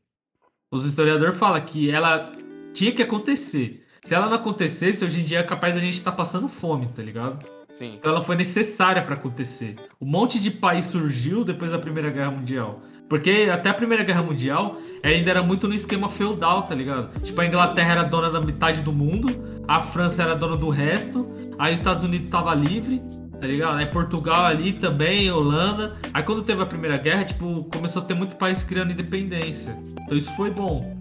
[0.72, 2.32] Os historiadores falam que ela
[2.74, 3.86] tinha que acontecer.
[4.04, 7.02] Se ela não acontecesse, hoje em dia é capaz da gente estar passando fome, tá
[7.02, 7.46] ligado?
[7.70, 7.96] Sim.
[7.96, 9.76] Então ela foi necessária pra acontecer.
[10.02, 12.82] Um monte de país surgiu depois da Primeira Guerra Mundial.
[13.08, 17.20] Porque até a Primeira Guerra Mundial ainda era muito no esquema feudal, tá ligado?
[17.22, 19.28] Tipo, a Inglaterra era dona da metade do mundo,
[19.68, 23.02] a França era dona do resto, aí os Estados Unidos tava livre,
[23.40, 23.78] tá ligado?
[23.78, 25.96] Aí Portugal ali também, Holanda.
[26.14, 29.78] Aí quando teve a Primeira Guerra, tipo, começou a ter muito país criando independência.
[30.02, 30.98] Então isso foi bom.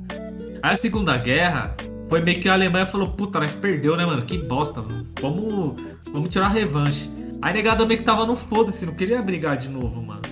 [0.63, 1.75] Aí a Segunda Guerra
[2.09, 4.23] foi meio que a Alemanha falou, puta, nós perdeu, né, mano?
[4.23, 5.05] Que bosta, mano.
[5.21, 5.83] Vamos,
[6.13, 7.11] vamos tirar a revanche.
[7.41, 10.23] Aí negada meio que tava no foda-se, não queria brigar de novo, mano.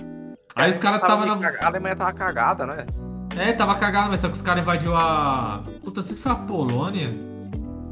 [0.55, 1.49] Aí os caras tava meio na.
[1.59, 2.85] A Alemanha tava cagada, né?
[3.35, 5.63] É, tava cagado, mas só que os caras invadiu a.
[5.83, 7.11] Puta, se foi a Polônia.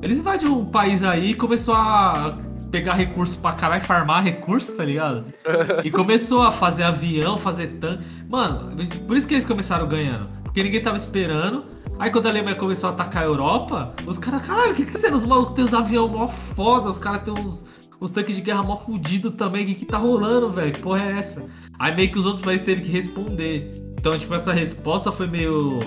[0.02, 2.38] Eles invadiram um país aí e começou a
[2.72, 5.26] pegar recurso pra caralho, farmar recurso, tá ligado?
[5.84, 8.06] E começou a fazer avião, fazer tanque.
[8.30, 8.76] Mano,
[9.08, 10.30] por isso que eles começaram ganhando.
[10.44, 11.66] Porque ninguém tava esperando.
[11.98, 14.92] Aí quando a Alemanha começou a atacar a Europa, os caras, caralho, o que que
[14.92, 15.18] tá sendo?
[15.18, 17.66] Os malucos têm os aviões mó foda, os caras têm uns,
[18.00, 19.64] uns tanques de guerra mó fudido também.
[19.64, 20.72] O que que tá rolando, velho?
[20.72, 21.46] Que porra é essa?
[21.78, 23.70] Aí meio que os outros países teve que responder.
[23.98, 25.80] Então, tipo, essa resposta foi meio.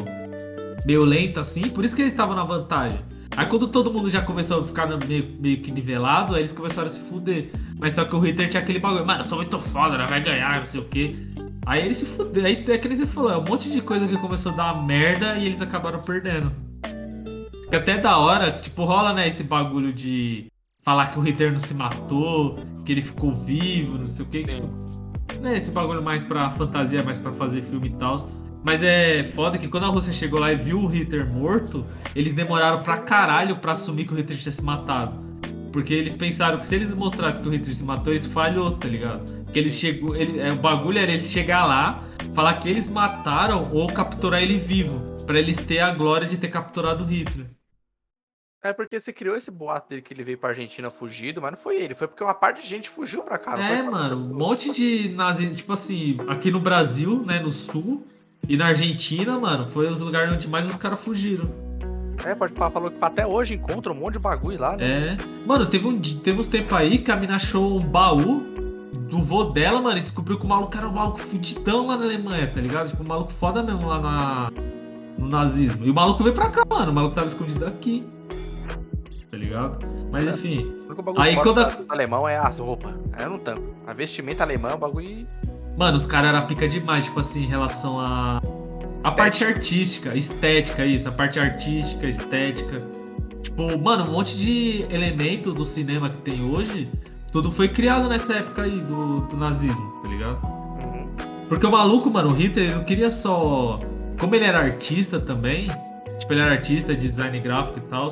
[0.85, 3.01] meio lenta assim, por isso que eles estavam na vantagem.
[3.37, 6.89] Aí quando todo mundo já começou a ficar meio, meio que nivelado, aí eles começaram
[6.89, 7.51] a se fuder.
[7.79, 10.07] Mas só que o Hitler tinha aquele bagulho, mano, eu sou muito foda, né?
[10.07, 11.17] vai ganhar, não sei o quê.
[11.65, 14.17] Aí ele se fudeu, aí é que ele falou, é um monte de coisa que
[14.19, 16.53] começou a dar merda e eles acabaram perdendo.
[17.71, 20.47] Que até da hora, tipo, rola, né, esse bagulho de
[20.83, 24.45] falar que o Hitler não se matou, que ele ficou vivo, não sei o quê.
[24.45, 24.69] Tipo,
[25.41, 28.17] né, esse bagulho mais pra fantasia, mais pra fazer filme e tal.
[28.65, 31.85] Mas é foda que quando a Rússia chegou lá e viu o Hitler morto,
[32.15, 35.21] eles demoraram pra caralho pra assumir que o Hitler tinha se matado.
[35.73, 38.87] Porque eles pensaram que se eles mostrassem que o Hitler se matou, eles falhou, tá
[38.87, 39.27] ligado?
[39.45, 42.05] Porque eles chegou, ele, é, o bagulho era eles chegar lá,
[42.35, 46.49] falar que eles mataram ou capturar ele vivo, Pra eles ter a glória de ter
[46.49, 47.47] capturado o Hitler.
[48.65, 51.59] É porque você criou esse boato dele que ele veio pra Argentina fugido, mas não
[51.59, 53.59] foi ele, foi porque uma parte de gente fugiu pra cá.
[53.59, 58.07] É, pra- mano, um monte de nazis, tipo assim, aqui no Brasil, né, no sul,
[58.53, 61.49] e na Argentina, mano, foi os lugares onde mais os caras fugiram.
[62.23, 65.17] É, pode falar, falou que até hoje encontra um monte de bagulho lá, né?
[65.19, 65.47] É.
[65.47, 68.43] Mano, teve, um, teve uns tempos aí que a mina achou um baú
[69.09, 72.05] do vô dela, mano, e descobriu que o maluco era um maluco fudidão lá na
[72.05, 72.89] Alemanha, tá ligado?
[72.89, 74.53] Tipo, um maluco foda mesmo lá na,
[75.19, 75.85] no nazismo.
[75.87, 78.07] E o maluco veio pra cá, mano, o maluco tava escondido aqui.
[79.31, 79.79] Tá ligado?
[80.11, 80.59] Mas enfim.
[80.83, 82.95] O único bagulho Aí, quando a- alemão é as roupas.
[83.15, 83.75] Aí eu não tanco.
[83.87, 85.27] A vestimenta alemã é um bagulho.
[85.77, 88.41] Mano, os caras eram pica demais, tipo assim, em relação a.
[89.05, 92.83] A parte artística, estética, isso, a parte artística, estética.
[93.43, 96.89] Tipo, mano, um monte de elemento do cinema que tem hoje,
[97.33, 100.45] tudo foi criado nessa época aí do, do nazismo, tá ligado?
[100.45, 101.09] Uhum.
[101.49, 103.81] Porque o maluco, mano, o Hitler, ele não queria só.
[104.21, 105.69] Como ele era artista também,
[106.19, 108.09] tipo, ele era artista, design gráfico e tal,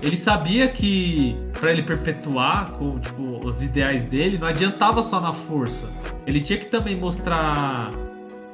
[0.00, 5.32] ele sabia que pra ele perpetuar com, tipo, os ideais dele, não adiantava só na
[5.32, 5.88] força.
[6.26, 7.90] Ele tinha que também mostrar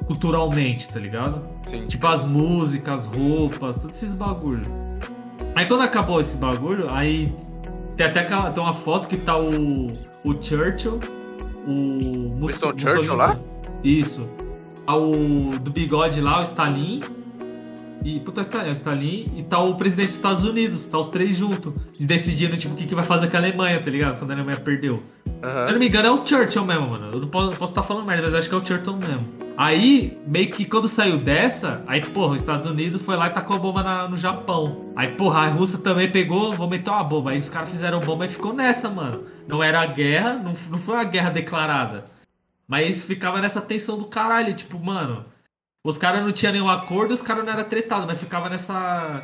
[0.07, 1.41] culturalmente, tá ligado?
[1.65, 1.87] Sim.
[1.87, 4.65] Tipo as músicas, as roupas, todos esses bagulho.
[5.55, 7.33] Aí quando acabou esse bagulho, aí
[7.95, 9.87] Tem até aquela, tem uma foto que tá o,
[10.23, 10.99] o Churchill,
[11.65, 13.39] o Winston Churchill lá?
[13.83, 14.29] Isso.
[14.85, 17.01] Tá o do bigode lá, o Stalin.
[18.05, 19.31] E, puta, Stalin, é o Stalin.
[19.35, 21.73] E tá o presidente dos Estados Unidos, tá os três juntos.
[21.99, 24.19] Decidindo, tipo, o que, que vai fazer com a Alemanha, tá ligado?
[24.19, 25.01] Quando a Alemanha perdeu.
[25.25, 27.11] Se eu não me engano, é o Churchill mesmo, mano.
[27.11, 29.27] Eu não posso, estar falando merda, mas acho que é o Churchill mesmo.
[29.57, 33.55] Aí, meio que quando saiu dessa, aí, porra, os Estados Unidos foi lá e tacou
[33.55, 34.91] a bomba na- no Japão.
[34.95, 37.31] Aí, porra, a Rússia também pegou, vou meter uma bomba.
[37.31, 39.23] Aí os caras fizeram bomba e ficou nessa, mano.
[39.47, 42.03] Não era a guerra, não, não foi uma guerra declarada.
[42.67, 45.25] Mas ficava nessa tensão do caralho, tipo, mano.
[45.85, 49.21] Os caras não tinham nenhum acordo, os caras não eram tretados, mas ficava nessa.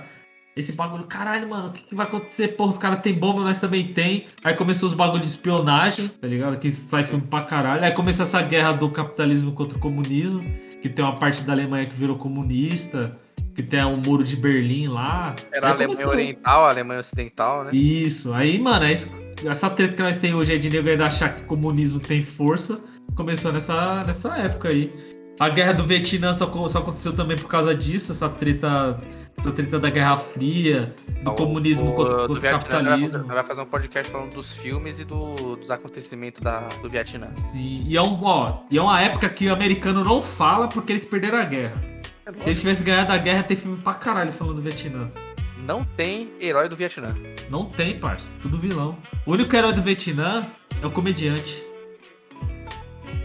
[0.56, 2.50] Esse bagulho, caralho, mano, o que, que vai acontecer?
[2.56, 4.28] Porra, os caras têm bomba, nós também tem.
[4.44, 6.58] Aí começou os bagulhos de espionagem, tá ligado?
[6.60, 7.84] Que sai filme pra caralho.
[7.84, 10.44] Aí começou essa guerra do capitalismo contra o comunismo,
[10.82, 13.18] que tem uma parte da Alemanha que virou comunista,
[13.56, 15.34] que tem o muro de Berlim lá.
[15.54, 16.12] Era a Aí Alemanha começou.
[16.14, 17.72] Oriental, a Alemanha Ocidental, né?
[17.74, 19.10] Isso, aí, mano, é isso-
[19.46, 22.22] essa treta que nós temos hoje é de nego ainda achar que o comunismo tem
[22.22, 22.80] força.
[23.16, 24.92] Começou nessa, nessa época aí.
[25.42, 29.02] A guerra do Vietnã só, só aconteceu também por causa disso, essa treta,
[29.40, 32.68] essa treta da Guerra Fria, do O- comunismo o- contra, do contra o vai fazer-
[32.70, 33.18] capitalismo.
[33.26, 37.32] ele vai fazer um podcast falando dos filmes e do- dos acontecimentos da, do Vietnã.
[37.32, 40.92] Sim, e é, um, ó, e é uma época que o americano não fala porque
[40.92, 41.74] eles perderam a guerra.
[42.40, 45.10] Se eles tivessem ganhado a guerra, ia ter filme pra caralho falando do Vietnã.
[45.66, 47.16] Não tem herói do Vietnã.
[47.50, 48.32] Não tem, parça.
[48.44, 48.96] Tudo vilão.
[49.26, 50.46] O único herói do Vietnã
[50.82, 51.64] é o comediante.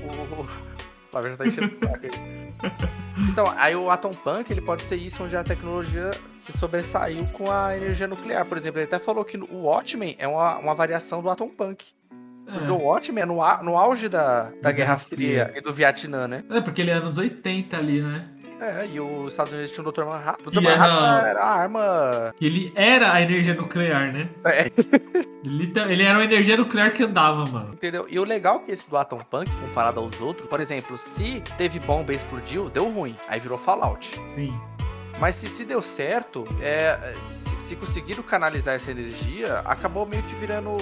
[0.03, 0.47] O o
[1.17, 2.47] Flávio já tá enchendo o saco aí.
[3.31, 7.51] Então, aí o Atom Punk, ele pode ser isso onde a tecnologia se sobressaiu com
[7.51, 8.45] a energia nuclear.
[8.45, 11.87] Por exemplo, ele até falou que o Watchmen é uma, uma variação do Atom Punk.
[12.45, 15.73] Porque o Watchmen é no, no auge da, da Da Guerra Guerra Fria e do
[15.73, 16.45] Vietnã, né?
[16.51, 18.29] É, porque ele é anos 80 ali, né?
[18.61, 20.05] É, e os Estados Unidos tinham o Dr.
[20.05, 20.49] Manhattan.
[20.49, 20.61] O Dr.
[20.63, 22.35] Manhattan era- a arma...
[22.41, 24.29] Ele era a energia nuclear, né?
[24.45, 24.71] É,
[25.45, 27.75] Ele, ele era uma energia nuclear que andava, mano.
[27.75, 28.07] entendeu?
[28.09, 31.43] E o legal é que esse do Atom Punk, comparado aos outros, por exemplo, se
[31.59, 33.15] teve bomba e explodiu, deu ruim.
[33.29, 34.21] Aí virou Fallout.
[34.27, 34.59] Sim.
[35.21, 40.35] Mas se, se deu certo, é, se, se conseguiram canalizar essa energia, acabou meio que
[40.35, 40.77] virando.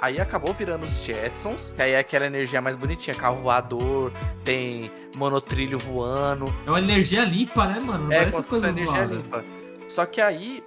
[0.00, 4.12] Aí acabou virando os Jetsons, que aí é aquela energia mais bonitinha, carro voador,
[4.44, 6.46] tem monotrilho voando.
[6.66, 8.12] É uma energia limpa, né, mano?
[8.12, 9.14] É se coisa energia zoada.
[9.14, 9.44] limpa.
[9.88, 10.62] Só que aí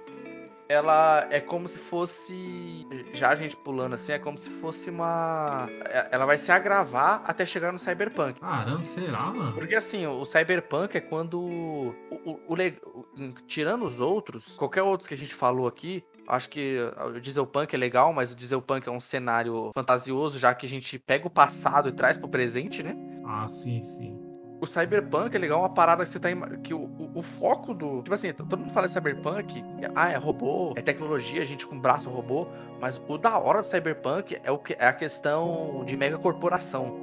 [0.68, 2.86] ela é como se fosse.
[3.12, 5.68] Já a gente pulando assim, é como se fosse uma.
[5.84, 8.40] é- Ela vai se agravar até chegar no Cyberpunk.
[8.40, 9.52] Caramba, será, mano?
[9.52, 11.38] Porque assim, o Cyberpunk é quando.
[11.38, 11.94] O,
[12.24, 16.78] o- o- tirando os outros, qualquer outros que a gente falou aqui, acho que
[17.14, 20.98] o Dieselpunk é legal, mas o Dieselpunk é um cenário fantasioso, já que a gente
[20.98, 22.96] pega o passado e traz pro presente, né?
[23.24, 24.18] Ah, sim, sim.
[24.60, 26.30] O Cyberpunk é legal, uma parada que você tá.
[26.30, 28.00] ima- Que o, o- o foco do.
[28.02, 31.78] Tipo assim, todo mundo fala de Cyberpunk, é- ah, é robô, é tecnologia, gente com
[31.78, 32.46] braço robô,
[32.80, 37.02] mas o da hora do Cyberpunk é, o que, é a questão de mega corporação.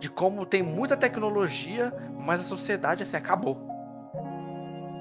[0.00, 3.58] De como tem muita tecnologia, mas a sociedade assim acabou.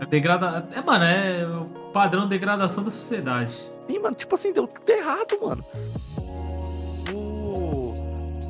[0.02, 0.68] É degrada...
[0.72, 1.46] É, mano, é
[1.94, 3.54] padrão de degradação da sociedade.
[3.82, 5.64] Sim, mano, tipo assim, deu tudo errado, mano.
[7.14, 7.94] O.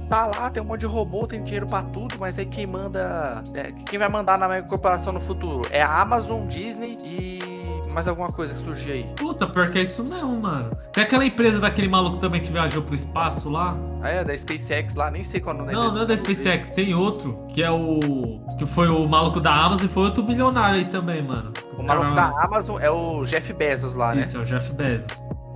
[0.10, 3.44] Tá lá, tem um monte de robô, tem dinheiro pra tudo, mas aí quem manda.
[3.54, 5.68] é, quem vai mandar na mega corporação no futuro?
[5.70, 7.53] É a Amazon, Disney e.
[7.94, 9.04] mais alguma coisa que surgir aí.
[9.16, 10.76] Puta, pior que é isso mesmo, mano.
[10.92, 13.78] Tem aquela empresa daquele maluco também que viajou pro espaço lá.
[14.02, 16.18] Ah, é, da SpaceX lá, nem sei qual é o nome Não, não é da
[16.18, 18.40] SpaceX, tem outro, que é o.
[18.58, 21.54] Que foi o maluco da Amazon e foi outro bilionário aí também, mano.
[21.78, 24.22] O maluco cara- da Amazon é o Jeff Bezos lá, né?
[24.22, 25.08] Isso, é o Jeff Bezos.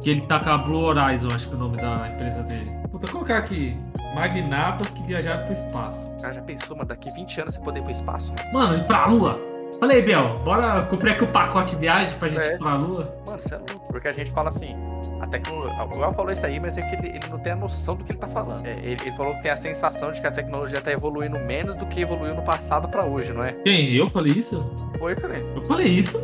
[0.02, 2.72] Que ele tá com a Blue Horizon, acho que é o nome da empresa dele.
[2.92, 3.76] Puta, colocar aqui.
[4.16, 6.12] Magnatas que viajaram pro espaço.
[6.14, 8.34] O cara já pensou, mano, daqui 20 anos você poder ir pro espaço?
[8.54, 9.40] Mano, ir pra lua.
[9.80, 12.56] Falei, Biel, bora comprar aqui o pacote de viagem pra gente É.
[12.56, 13.14] ir pra lua.
[13.28, 13.88] Mano, você é louco.
[13.92, 14.76] Porque a gente fala assim,
[15.22, 15.86] a tecnologia.
[15.86, 18.04] O El falou isso aí, mas é que ele, ele não tem a noção do
[18.04, 18.66] que ele tá falando.
[18.66, 21.76] É, ele, ele falou que tem a sensação de que a tecnologia tá evoluindo menos
[21.78, 23.52] do que evoluiu no passado pra hoje, não é?
[23.54, 23.94] Quem?
[23.94, 24.66] Eu falei isso?
[24.98, 25.38] Foi, cara.
[25.38, 26.20] Eu falei isso?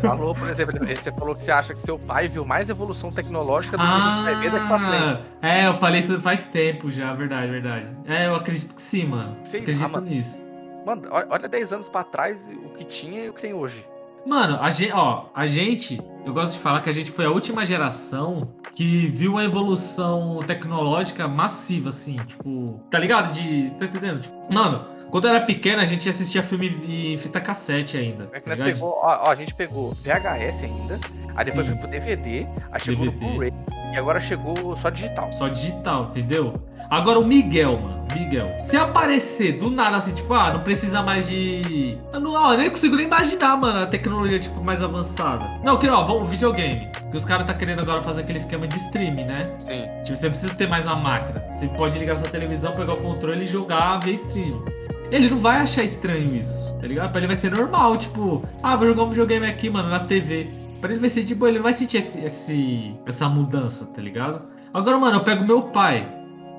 [0.00, 3.76] Falou, por exemplo, você falou que você acha que seu pai viu mais evolução tecnológica
[3.76, 5.22] do que a gente vai ver daqui pra frente.
[5.42, 7.86] Ah, é, eu falei isso faz tempo já, verdade, verdade.
[8.08, 9.36] É, eu acredito que sim, mano.
[9.44, 10.49] Sei acredito nisso.
[10.84, 13.86] Mano, olha olha 10 anos pra trás o que tinha e o que tem hoje.
[14.26, 17.30] Mano, a gente, ó, a gente, eu gosto de falar que a gente foi a
[17.30, 23.32] última geração que viu uma evolução tecnológica massiva, assim, tipo, tá ligado?
[23.32, 24.20] De, tá entendendo?
[24.20, 28.28] Tipo, mano, Quando era pequeno, a gente assistia filme em fita cassete ainda.
[28.32, 28.74] É que tá nós ligado?
[28.74, 31.00] pegou, ó, ó, a gente pegou VHS ainda,
[31.34, 31.72] aí depois Sim.
[31.72, 33.32] foi pro DVD, aí chegou no DVD.
[33.32, 33.52] Blu-ray
[33.92, 35.30] e agora chegou só digital.
[35.32, 36.60] Só digital, entendeu?
[36.88, 38.00] Agora o Miguel, mano.
[38.14, 38.48] Miguel.
[38.62, 41.96] Se aparecer do nada assim, tipo, ah, não precisa mais de.
[42.12, 45.44] Eu, não, ó, eu nem consigo nem imaginar, mano, a tecnologia, tipo, mais avançada.
[45.64, 46.88] Não, que ó, vamos, videogame.
[47.10, 49.50] Que os caras tá querendo agora fazer aquele esquema de streaming, né?
[49.58, 49.88] Sim.
[50.04, 51.44] Tipo, você precisa ter mais uma máquina.
[51.50, 54.64] Você pode ligar sua televisão, pegar o controle e jogar, ver streaming.
[55.10, 57.10] Ele não vai achar estranho isso, tá ligado?
[57.10, 60.48] Pra ele vai ser normal, tipo, ah, vou jogar um videogame aqui, mano, na TV.
[60.80, 64.42] Pra ele vai ser tipo, ele não vai sentir esse, esse- essa mudança, tá ligado?
[64.72, 66.08] Agora, mano, eu pego meu pai.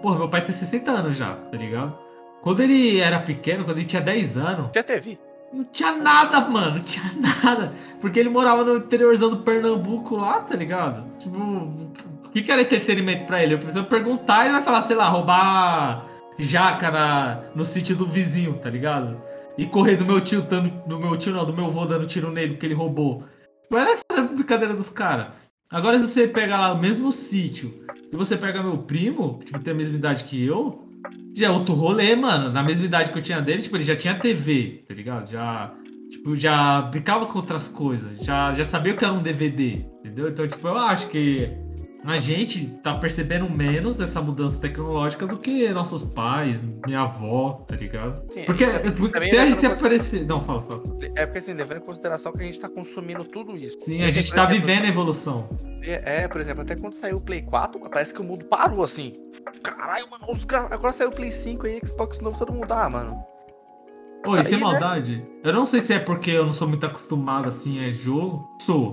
[0.01, 1.97] Porra, meu pai tem 60 anos já, tá ligado?
[2.41, 5.17] Quando ele era pequeno, quando ele tinha 10 anos, Já teve.
[5.53, 7.05] não tinha nada, mano, não tinha
[7.43, 7.71] nada.
[8.01, 11.03] Porque ele morava no interiorzão do Pernambuco lá, tá ligado?
[11.19, 13.53] Tipo, o que, que era entretenimento pra ele?
[13.53, 16.05] Eu preciso perguntar e ele vai falar, sei lá, roubar
[16.39, 19.21] jaca no sítio do vizinho, tá ligado?
[19.57, 22.31] E correr do meu tio, dando, do meu tio não, do meu avô dando tiro
[22.31, 23.23] nele porque ele roubou.
[23.63, 25.27] Tipo, era essa a brincadeira dos caras.
[25.69, 29.73] Agora se você pega lá o mesmo sítio e você pega meu primo, que tem
[29.73, 30.87] a mesma idade que eu,
[31.33, 32.51] já é outro rolê, mano.
[32.51, 35.29] Na mesma idade que eu tinha dele, tipo, ele já tinha TV, tá ligado?
[35.29, 35.73] Já,
[36.09, 38.19] tipo, já brincava com outras coisas.
[38.19, 40.29] Já, já sabia o que era um DVD, entendeu?
[40.29, 41.49] Então, tipo, eu acho que
[42.03, 47.75] a gente tá percebendo menos essa mudança tecnológica do que nossos pais, minha avó, tá
[47.75, 48.23] ligado?
[48.31, 50.25] Sim, Porque, também- porque também até a gente se aparecer.
[50.25, 50.81] Não, fala, fala.
[51.15, 53.77] É porque assim, levando em consideração que a gente tá consumindo tudo isso.
[53.79, 55.49] Sim, E a gente por tá exemplo, vivendo a evolução.
[55.83, 59.13] É, por exemplo, até quando saiu o Play 4, parece que o mundo parou assim.
[59.63, 63.23] Caralho, mano, os agora saiu o Play 5 aí, Xbox novo, todo mundo ah, mano.
[64.27, 64.69] Oi, Isso sem aí, né?
[64.71, 65.25] maldade.
[65.43, 68.47] Eu não sei se é porque eu não sou muito acostumado assim a jogo.
[68.61, 68.91] Sou.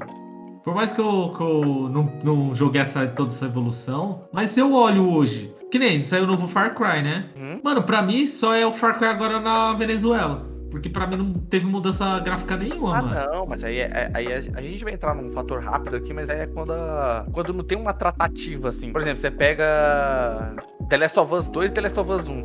[0.69, 4.25] Por mais que eu, que eu não, não joguei essa, toda essa evolução.
[4.31, 7.31] Mas se eu olho hoje, que nem saiu o novo Far Cry, né?
[7.35, 7.59] Hum?
[7.65, 10.47] Mano, pra mim só é o Far Cry agora na Venezuela.
[10.71, 13.33] Porque pra mim não teve mudança gráfica nenhuma, Ah, mano.
[13.33, 16.29] não, mas aí, é- aí a, a gente vai entrar num fator rápido aqui, mas
[16.29, 18.93] aí é quando, a- quando não tem uma tratativa, assim.
[18.93, 20.55] Por exemplo, você pega
[20.91, 22.45] The Last of Us 2 e The Last of Us 1.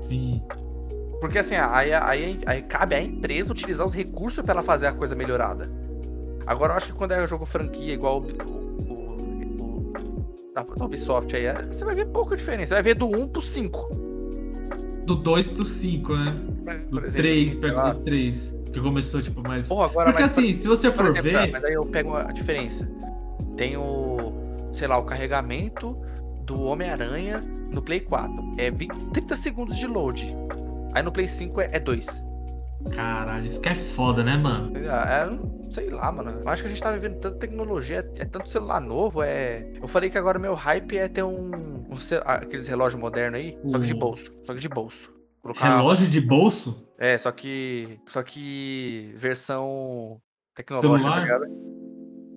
[0.00, 0.40] Sim.
[1.20, 4.92] Porque assim, aí, aí, aí cabe à empresa utilizar os recursos pra ela fazer a
[4.92, 5.68] coisa melhorada.
[6.46, 10.84] Agora eu acho que quando é jogo franquia igual o, o, o- o- da, da
[10.84, 12.68] Ubisoft aí, é- você vai ver pouca diferença.
[12.68, 13.88] Você vai ver do 1 pro 5.
[15.06, 16.30] Do 2 pro 5, né?
[16.30, 18.54] Do Por exemplo, 3, assim, pega do 3.
[18.72, 19.68] Que começou, tipo, mais.
[19.68, 21.50] Porra, agora Porque mas, assim, se você for exemplo, ver.
[21.50, 22.90] Mas aí eu pego a diferença.
[23.56, 24.32] Tem o,
[24.72, 25.94] sei lá, o carregamento
[26.46, 27.40] do Homem-Aranha
[27.70, 28.32] no Play 4.
[28.56, 30.34] É 20, 30 segundos de load.
[30.94, 32.24] Aí no Play 5 é 2.
[32.94, 34.72] Caralho, isso que é foda, né, mano?
[34.78, 35.28] É,
[35.72, 36.40] sei lá, mano.
[36.42, 39.72] Eu acho que a gente tá vivendo tanta tecnologia, é, é tanto celular novo, é.
[39.80, 41.50] Eu falei que agora meu hype é ter um.
[41.50, 41.94] um
[42.24, 44.32] aqueles relógios modernos aí, só que de O- bolso.
[44.44, 45.12] Só que de bolso.
[45.40, 45.76] Colocar.
[45.76, 46.86] Relógio de bolso?
[46.98, 47.98] É, só que.
[48.06, 49.12] Só que.
[49.16, 50.20] Versão
[50.54, 51.16] tecnológica, Celular?
[51.16, 51.44] tá ligado?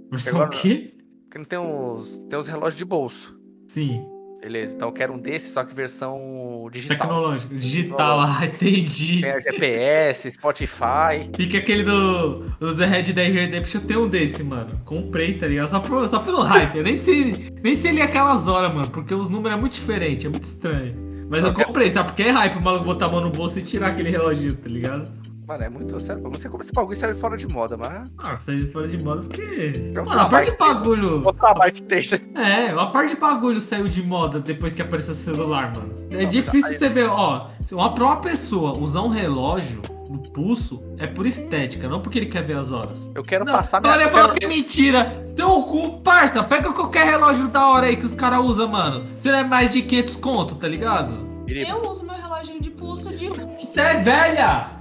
[0.09, 0.97] Versão o quê?
[1.23, 2.19] Porque não tem os.
[2.29, 3.37] Tem os relógios de bolso.
[3.67, 4.03] Sim.
[4.45, 6.97] Beleza, então eu quero um desses, só que versão digital.
[6.99, 7.55] Tecnológico.
[7.55, 9.19] Digital, ah, entendi.
[9.21, 11.31] Tem GPS, Spotify.
[11.35, 14.79] Fica aquele do, do The Red Dead Redemption, eu tenho um desse, mano.
[14.85, 15.69] Comprei, tá ligado?
[15.69, 16.75] Só, por- só pelo hype.
[16.77, 20.27] Eu nem sei, nem sei ler aquelas horas, mano, porque os números é muito diferente,
[20.27, 20.95] é muito estranho.
[21.27, 22.09] Mas eu comprei, sabe?
[22.09, 24.69] Porque é hype o maluco botar a mão no bolso e tirar aquele relógio, tá
[24.69, 25.07] ligado?
[25.47, 26.23] Mano, é muito sério.
[26.23, 28.09] Eu não sei como esse bagulho saiu fora de moda, mas.
[28.17, 29.91] Ah, saiu fora de moda porque.
[29.95, 31.17] Mano, a parte de bagulho.
[31.27, 32.01] O trabalho que tem,
[32.33, 32.65] né?
[32.67, 35.93] É, a parte de bagulho saiu de moda depois que apareceu o celular, mano.
[36.11, 40.19] É Não, difícil aí- você ver, ó, uma, pra uma pessoa usar um relógio no
[40.19, 43.09] pulso é por estética, não porque ele quer ver as horas.
[43.13, 43.93] Eu quero Não, passar minha.
[43.93, 45.05] olha, quero- que é mentira.
[45.35, 49.03] Teu cu, parça, pega qualquer relógio da hora aí que os caras usam, mano.
[49.15, 51.35] Se não é mais de 500 conto, tá ligado?
[51.47, 54.71] Eu uso meu reloginho de pulso de Você é velha!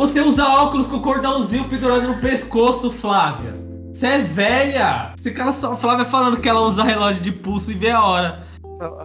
[0.00, 3.52] Você usa óculos com cordãozinho pendurado no pescoço, Flávia.
[3.92, 5.12] Você é velha!
[5.14, 8.42] Esse cara só, Flávia falando que ela usa relógio de pulso e vê a hora.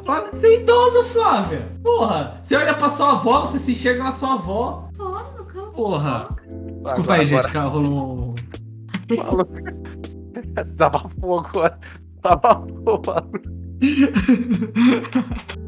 [0.06, 1.70] Flávia, você é idosa, Flávia!
[1.84, 2.38] Porra!
[2.42, 4.88] Você olha pra sua avó, você se enxerga na sua avó.
[5.76, 6.30] Porra!
[6.82, 8.36] Desculpa Agora- aí, gente, que rolou
[9.12, 9.18] um.
[9.18, 9.52] Maluco.
[10.56, 11.78] Desabafou agora.
[12.24, 13.42] Desabafou, maluco.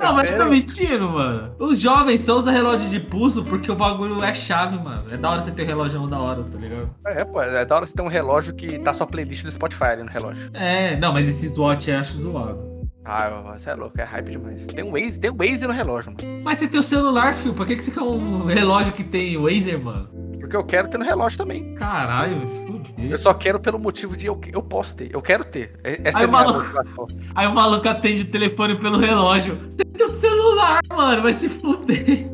[0.00, 0.52] Não, mas eu tô Sério?
[0.52, 1.52] mentindo, mano.
[1.60, 5.04] Os jovens só usam relógio de pulso porque o bagulho é chave, mano.
[5.10, 6.90] É da hora você ter relógio da hora, tá ligado?
[7.06, 9.84] É, pô, é da hora você ter um relógio que tá sua playlist do Spotify
[9.84, 10.50] ali no relógio.
[10.54, 12.70] É, não, mas esses watch eu acho zoado.
[13.04, 14.66] Ah, você é louco, é hype demais.
[14.66, 16.42] Tem um Waze, tem um Waze no relógio, mano.
[16.44, 17.54] Mas você tem o celular, filho.
[17.54, 20.08] Pra que, que você quer um relógio que tem Wazer, mano?
[20.38, 21.74] Porque eu quero ter no relógio também.
[21.76, 23.10] Caralho, se fuder.
[23.10, 25.08] Eu só quero pelo motivo de eu, eu posso ter.
[25.14, 25.78] Eu quero ter.
[25.82, 27.08] Essa Aí, é a minha maluco.
[27.34, 29.58] Aí o maluco atende o telefone pelo relógio.
[29.68, 31.22] Você o celular, mano.
[31.22, 32.30] Vai se fuder.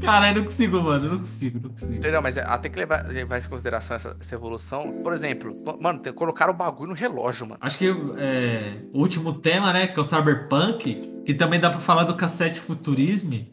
[0.00, 1.06] Cara, eu não consigo, mano.
[1.06, 1.94] Eu não consigo, não consigo.
[1.94, 2.22] Entendeu?
[2.22, 5.00] Mas até que levar, levar em consideração essa, essa evolução.
[5.02, 7.58] Por exemplo, mano, colocaram o bagulho no relógio, mano.
[7.60, 7.86] Acho que
[8.18, 12.14] é, o último tema, né, que é o Cyberpunk, que também dá pra falar do
[12.14, 13.52] cassete Futurisme,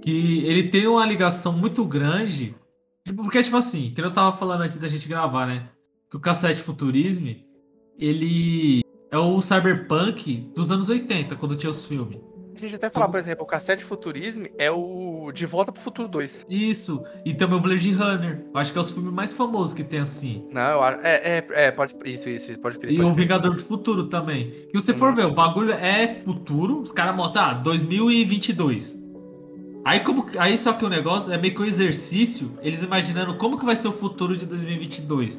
[0.00, 2.54] que ele tem uma ligação muito grande.
[3.06, 5.68] tipo, Porque, tipo assim, que eu tava falando antes da gente gravar, né?
[6.10, 7.46] Que o cassete Futurisme,
[7.98, 8.81] ele
[9.12, 12.18] é o Cyberpunk dos anos 80, quando tinha os filmes.
[12.54, 16.06] A gente até falar, por exemplo, o Cassete Futurismo é o De Volta pro Futuro
[16.06, 16.46] 2.
[16.50, 18.44] Isso, e também o Blade Runner.
[18.52, 20.44] Eu Acho que é os filmes mais famosos que tem assim.
[20.52, 20.98] Não, eu acho.
[21.02, 21.94] É, é, é, pode.
[22.04, 22.92] Isso, isso, pode crer.
[22.92, 23.24] E pode o crer.
[23.24, 24.50] Vingador do Futuro também.
[24.70, 25.14] Que você for Hum.
[25.16, 28.98] ver, o bagulho é futuro, os caras mostram, ah, 2022.
[29.84, 33.58] Aí, como, aí só que o negócio é meio que um exercício, eles imaginando como
[33.58, 35.38] que vai ser o futuro de 2022.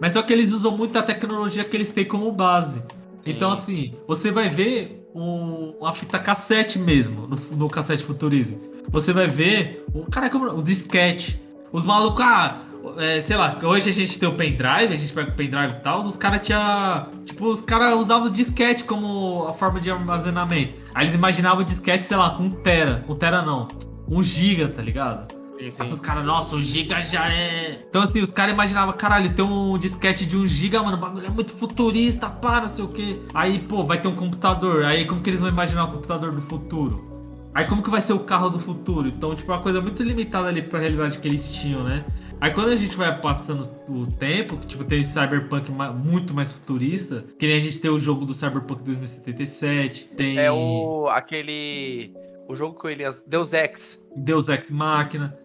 [0.00, 2.82] Mas só que eles usam muito a tecnologia que eles têm como base.
[3.26, 8.58] Então, assim, você vai ver um- uma fita cassete mesmo, no, no cassete futurismo.
[8.88, 11.40] Você vai ver, um, cara, como, um disquete.
[11.70, 12.56] Os malucos, ah,
[12.96, 15.80] é, sei lá, hoje a gente tem o pendrive, a gente pega o pendrive e
[15.80, 17.06] tal, os caras tinham.
[17.26, 20.72] Tipo, os caras usavam o disquete como a forma de armazenamento.
[20.94, 23.04] Aí eles imaginavam o disquete, sei lá, com um tera.
[23.06, 23.68] Um tera não.
[24.08, 25.39] Um giga, tá ligado?
[25.68, 27.84] Sim, os caras, nossa, o giga já é.
[27.88, 31.26] Então, assim, os caras imaginavam, caralho, tem um disquete de 1 giga, mano, o bagulho
[31.26, 33.20] é muito futurista, pá, não sei o quê.
[33.34, 34.84] Aí, pô, vai ter um computador.
[34.84, 37.10] Aí, como que eles vão imaginar o computador do futuro?
[37.52, 39.08] Aí, como que vai ser o carro do futuro?
[39.08, 42.04] Então, tipo, é uma coisa muito limitada ali pra realidade que eles tinham, né?
[42.40, 45.70] Aí, quando a gente vai passando o tempo, que, tipo, tem o Cyberpunk
[46.02, 50.50] muito mais futurista, que nem a gente tem o jogo do Cyberpunk 2077, tem É
[50.50, 51.08] o.
[51.10, 52.14] aquele.
[52.48, 53.04] O jogo que ele.
[53.26, 53.98] Deus Ex.
[54.16, 55.36] Deus Ex Machina.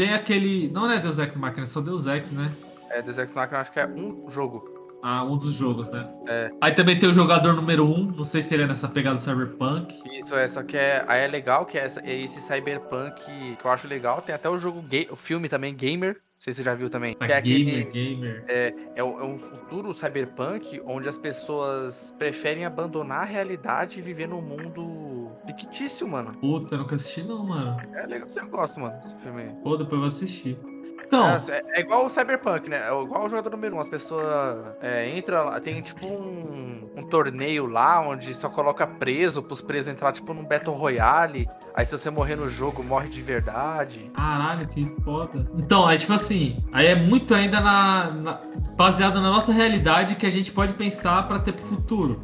[0.00, 0.70] Tem aquele.
[0.70, 2.50] Não é Deus Ex Machina, é só Deus Ex, né?
[2.88, 4.64] É, Deus Ex Machina, acho que é um jogo.
[5.02, 6.10] Ah, um dos jogos, né?
[6.26, 6.48] É.
[6.58, 9.18] Aí também tem o jogador número 1, um, não sei se ele é nessa pegada
[9.18, 10.00] Cyberpunk.
[10.18, 13.70] Isso é, só que é, aí é legal que é, é esse Cyberpunk que eu
[13.70, 14.22] acho legal.
[14.22, 16.18] Tem até o jogo, o filme também, Gamer.
[16.40, 17.12] Não sei se você já viu também.
[17.12, 18.14] Que é gamer, aquele.
[18.16, 18.42] gamer.
[18.48, 24.26] É, o- é um futuro cyberpunk onde as pessoas preferem abandonar a realidade e viver
[24.26, 26.32] num mundo fictício, mano.
[26.40, 27.76] Puta, eu nunca assisti não, mano.
[27.94, 29.48] É legal, eu gosto, mano, desse filme aí.
[29.62, 30.58] Pô, depois eu vou assistir.
[31.06, 32.78] Então, É, é igual o Cyberpunk, né?
[32.88, 33.78] É igual o jogador número 1.
[33.78, 33.80] Um.
[33.80, 39.42] As pessoas é, entram lá, tem tipo um, um torneio lá onde só coloca preso,
[39.42, 41.48] pros presos entrar tipo num Battle Royale.
[41.74, 44.10] Aí se você morrer no jogo, morre de verdade.
[44.14, 45.44] caralho, que foda.
[45.58, 48.40] Então, aí tipo assim, aí é muito ainda na, na-
[48.76, 52.20] baseado na nossa realidade que a gente pode pensar pra ter pro futuro.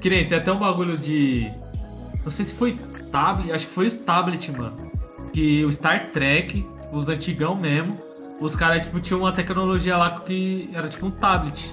[0.00, 1.50] Que nem tem até um bagulho de.
[2.24, 2.76] Não sei se foi
[3.12, 4.90] tablet, acho que foi o tablet, mano.
[5.32, 7.98] Que o Star Trek, os antigão mesmo,
[8.40, 11.72] os caras, tipo, tinham uma tecnologia lá que era tipo um tablet.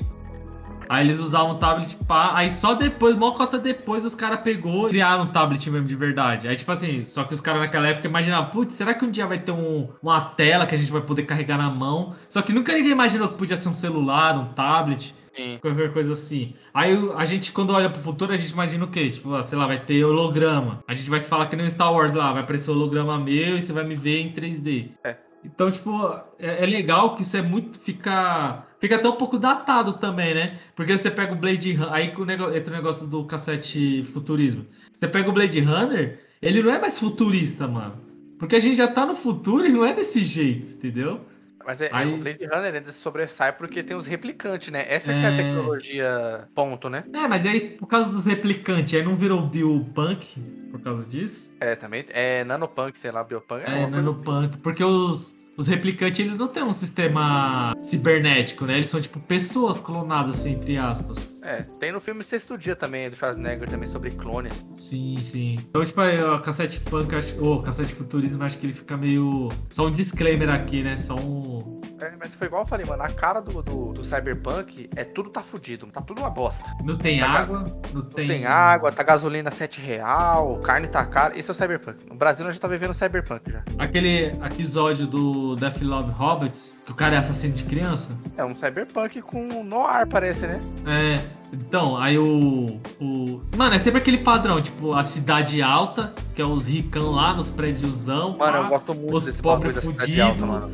[0.89, 4.88] Aí eles usavam um tablet pá, aí só depois, uma cota depois, os caras pegou
[4.88, 6.47] e criaram um tablet mesmo de verdade.
[6.47, 9.26] Aí, tipo assim, só que os caras naquela época imaginavam, putz, será que um dia
[9.26, 12.14] vai ter um- uma tela que a gente vai poder carregar na mão?
[12.30, 15.57] Só que nunca ninguém imaginou que podia ser um celular, um tablet Sim.
[15.61, 16.53] qualquer coisa assim.
[16.74, 19.09] Aí a gente, quando olha pro futuro, a gente imagina o quê?
[19.09, 20.84] Tipo, ah, sei lá, vai ter holograma.
[20.88, 23.57] A gente vai se falar que nem o Star Wars lá, vai aparecer holograma meu
[23.57, 24.91] e você vai me ver em 3D.
[25.03, 25.16] É.
[25.45, 25.91] Então, tipo,
[26.39, 27.77] é, é legal que isso é muito.
[27.79, 28.65] Fica.
[28.79, 30.59] Fica até um pouco datado também, né?
[30.75, 31.93] Porque você pega o Blade Runner.
[31.93, 34.65] Aí o nego- entra o negócio do cassete futurismo.
[34.99, 37.95] Você pega o Blade Runner, ele não é mais futurista, mano.
[38.37, 41.21] Porque a gente já tá no futuro e não é desse jeito, entendeu?
[41.66, 44.86] Mas é, Aí- o Blade Runner ainda se sobressai porque tem os replicantes, né?
[44.88, 45.36] Essa que é a É.
[45.36, 47.03] tecnologia ponto, né?
[47.14, 50.39] É, mas aí por causa dos replicantes, aí não virou biopunk
[50.72, 51.53] por causa disso?
[51.59, 52.05] É, também.
[52.09, 53.61] É nanopunk, sei lá, biopunk.
[53.61, 54.57] É, coisa nanopunk.
[54.57, 58.78] Porque os, os replicantes, eles não têm um sistema cibernético, né?
[58.78, 61.32] Eles são tipo pessoas clonadas, assim, entre aspas.
[61.43, 64.65] É, tem no filme Sexto Dia também, do Schwarzenegger, também sobre clones.
[64.73, 65.55] Sim, sim.
[65.59, 69.49] Então, tipo, aí, o cassete punk, acho, ou cassete futurismo, acho que ele fica meio.
[69.69, 70.97] Só um disclaimer aqui, né?
[70.97, 71.81] Só um.
[72.01, 75.29] É, mas foi igual eu falei, mano, a cara do, do, do Cyberpunk é tudo
[75.29, 76.69] tá fudido, tá tudo uma bosta.
[76.83, 77.59] Não tem Tá água,
[77.93, 78.27] não Não tem.
[78.27, 81.37] tem água, tá gasolina 7 real, carne tá cara.
[81.37, 82.05] Esse é o Cyberpunk.
[82.09, 83.63] No Brasil nós já tá vivendo Cyberpunk já.
[83.77, 88.17] Aquele episódio do Death Love Hobbits, que o cara é assassino de criança.
[88.35, 90.59] É um Cyberpunk com noir, parece, né?
[90.85, 91.21] É,
[91.53, 93.41] então, aí o, o.
[93.55, 97.49] Mano, é sempre aquele padrão, tipo, a cidade alta, que é os ricão lá nos
[97.49, 98.35] prédiozão.
[98.37, 100.21] Mano, pá, eu gosto muito os desse pobres da cidade fudido.
[100.23, 100.71] alta, mano.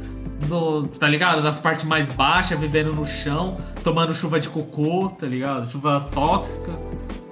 [0.47, 1.41] no- tá ligado?
[1.43, 5.69] Das partes mais baixas, vivendo no chão, tomando chuva de cocô, tá ligado?
[5.69, 6.71] Chuva tóxica.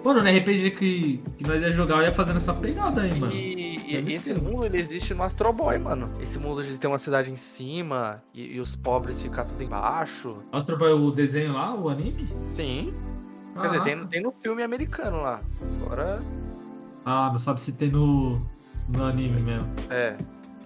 [0.03, 3.33] Mano, no RPG que, que nós ia jogar, eu ia fazendo essa pegada aí, mano.
[3.33, 4.49] E, e- É esse esquema.
[4.49, 6.09] mundo, ele existe no Astro Boy, mano.
[6.21, 10.37] Esse mundo de ter uma cidade em cima e, e os pobres ficar tudo embaixo.
[10.53, 12.27] Mostra o desenho lá, o anime?
[12.49, 12.93] Sim.
[13.57, 13.83] Quer dizer, Caraca.
[13.97, 15.41] tem, tem no filme americano lá.
[15.81, 16.21] Agora,
[17.05, 18.41] Ah, não sabe se tem no.
[18.89, 19.67] no anime mesmo.
[19.89, 20.15] É.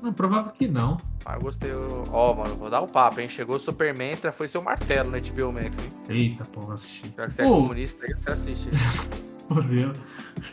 [0.02, 0.98] Não, provável que não.
[1.24, 1.72] Ah, gostei.
[2.12, 3.28] Ó, mano, vou dar o papo, hein?
[3.30, 5.92] Chegou o Superman, foi seu martelo no HBO Max, hein?
[6.10, 7.14] Eita, pô, vou assistir.
[7.16, 8.70] Já que você é Pô, comunista, aí você assiste.
[9.52, 9.97] Meu Deus.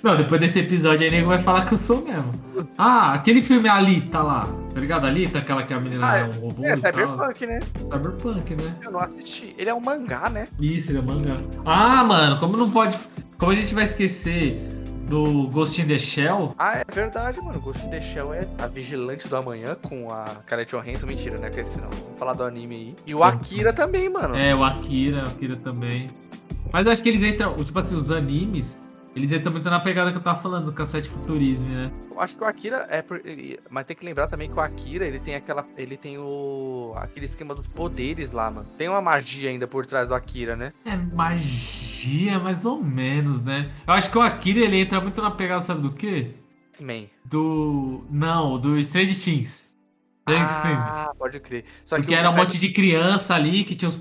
[0.03, 2.32] Não, depois desse episódio aí, nego vai falar que eu sou mesmo.
[2.76, 4.44] Ah, aquele filme Alita lá,
[4.74, 5.07] tá ligado?
[5.07, 6.76] Alita, aquela que a menina Ah, é um robô É.
[6.76, 7.61] Cyberpunk, né?
[7.90, 8.74] Cyberpunk, né?
[8.84, 9.55] Eu não assisti.
[9.57, 10.49] Ele é um mangá, né?
[10.61, 11.36] Isso, ele é mangá.
[11.64, 12.99] Ah, mano, como não pode.
[13.38, 14.61] Como a gente vai esquecer
[15.09, 16.55] do Ghost in the Shell?
[16.59, 17.61] Ah, é verdade, mano.
[17.61, 21.07] Ghost in the Shell é a Vigilante do Amanhã com a Scarlett Johansson.
[21.07, 21.49] Mentira, né?
[21.51, 21.88] Que esse não.
[21.88, 22.94] Vamos falar do anime aí.
[23.07, 24.36] E o Akira também, mano.
[24.36, 26.09] É, o Akira, o Akira também.
[26.72, 28.78] Mas eu acho que eles entram, tipo assim, os animes,
[29.16, 31.90] eles entram muito na pegada que eu tava falando, do cassete futurismo, né?
[32.11, 33.00] Eu acho que o Akira é.
[33.02, 33.20] por-
[33.70, 35.64] Mas tem que lembrar também que o Akira, ele tem aquela.
[35.76, 36.92] Ele tem o.
[36.96, 38.66] aquele esquema dos poderes lá, mano.
[38.76, 40.72] Tem uma magia ainda por trás do Akira, né?
[40.84, 43.70] É magia, mais ou menos, né?
[43.86, 46.32] Eu acho que o Akira, ele entra muito na pegada, sabe do quê?
[46.72, 47.09] X-Men.
[47.24, 48.04] Do...
[48.11, 49.67] Não, do Strange Things.
[50.36, 51.64] Ah, pode crer.
[51.84, 53.98] Só Porque era um monte de criança ali que tinha os,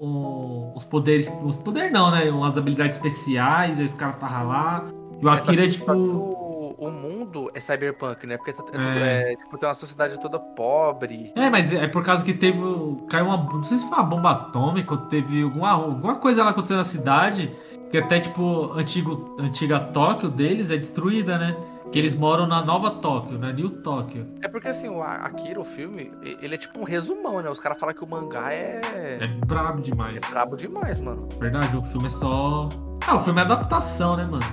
[0.00, 1.30] o- os poderes.
[1.44, 2.30] Os poderes não, né?
[2.30, 4.84] Umas habilidades especiais, aí os caras estavam lá.
[5.20, 5.92] E o Essa Akira é tipo.
[6.78, 8.36] O mundo é cyberpunk, né?
[8.36, 9.32] Porque é, tudo- É.
[9.32, 11.30] é, tipo, tem uma sociedade toda pobre.
[11.36, 12.58] É, mas é por causa que teve.
[13.08, 13.36] Caiu uma.
[13.36, 16.84] Não sei se foi uma bomba atômica ou teve alguma, alguma coisa lá acontecendo na
[16.84, 17.54] cidade.
[17.90, 21.54] Que até, tipo, antigo, antiga Tóquio deles é destruída, né?
[21.92, 24.26] Que eles moram na nova Tóquio, na New Tóquio.
[24.42, 27.50] É porque assim, o Akira, o filme, ele é tipo um resumão, né?
[27.50, 28.80] Os caras falam que o mangá é.
[29.20, 30.22] É brabo demais.
[30.22, 31.28] É brabo demais, mano.
[31.38, 32.68] Verdade, o filme é só.
[33.06, 34.44] Ah, o filme é adaptação, né, mano?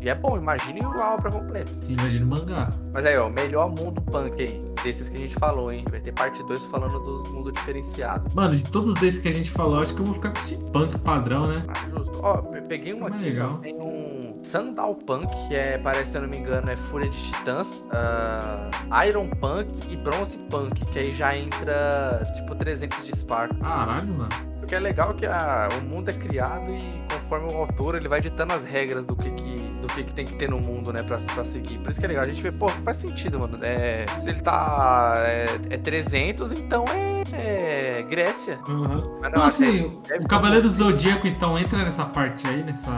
[0.00, 1.72] E é bom, imagine a obra completa.
[1.72, 2.70] Se imagina o mangá.
[2.92, 4.70] Mas aí, ó, melhor mundo punk aí.
[4.84, 5.84] Desses que a gente falou, hein?
[5.90, 8.32] Vai ter parte 2 falando dos mundos diferenciados.
[8.32, 10.56] Mano, de todos desses que a gente falou, acho que eu vou ficar com esse
[10.72, 11.64] punk padrão, né?
[11.68, 12.20] Ah, justo.
[12.22, 13.54] Ó, eu peguei um Mas aqui, legal.
[13.54, 13.56] ó.
[13.58, 14.09] Tem um
[14.42, 17.84] Sandal Punk, que é, parece, se eu não me engano, é Fúria de Titãs.
[17.92, 23.54] ah, Iron Punk e Bronze Punk, que aí já entra, tipo, 300 de Sparta.
[23.56, 24.28] Caralho, mano.
[24.58, 26.80] Porque é legal que a- o mundo é criado e
[27.12, 29.54] conforme o autor, ele vai ditando as regras do que, que,
[29.94, 31.78] que, que tem que ter no mundo, né, pra, pra seguir.
[31.78, 32.24] Por isso que é legal.
[32.24, 33.58] A gente vê, pô, faz sentido, mano.
[33.62, 35.14] É, se ele tá.
[35.18, 38.58] É, é 300, então é, é Grécia.
[38.68, 39.18] Uhum.
[39.20, 42.90] Mas Então, assim, assim, deve o Cavaleiro do Zodíaco, então, entra nessa parte aí, nessa,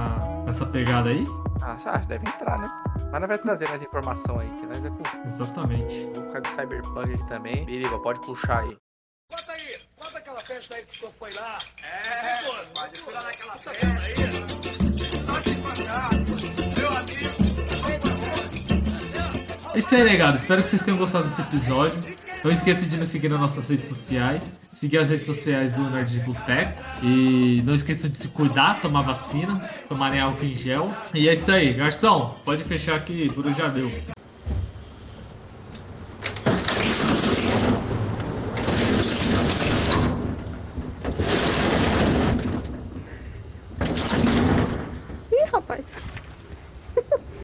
[0.44, 1.24] nessa pegada aí?
[1.60, 2.08] Ah, você acha?
[2.08, 2.68] Deve entrar, né?
[3.10, 5.02] Mas nós vai trazer mais informação aí, que nós é com.
[5.24, 6.10] Exatamente.
[6.14, 7.64] Vou ficar de Cyberpunk aqui também.
[7.64, 8.76] Biriba, pode puxar aí.
[9.30, 11.58] Conta aí, conta aquela festa aí que o senhor foi lá.
[11.82, 14.61] É, pô, pode ir lá naquela festa aí.
[19.74, 20.36] Isso aí, negado.
[20.36, 21.98] Espero que vocês tenham gostado desse episódio.
[22.44, 24.50] Não esqueça de nos seguir nas nossas redes sociais.
[24.72, 26.82] Seguir as redes sociais do Nerd de Boteco.
[27.02, 29.58] E não esqueçam de se cuidar, tomar vacina,
[29.88, 30.90] tomarem álcool em gel.
[31.14, 31.72] E é isso aí.
[31.72, 33.90] Garçom, pode fechar aqui, hoje já deu.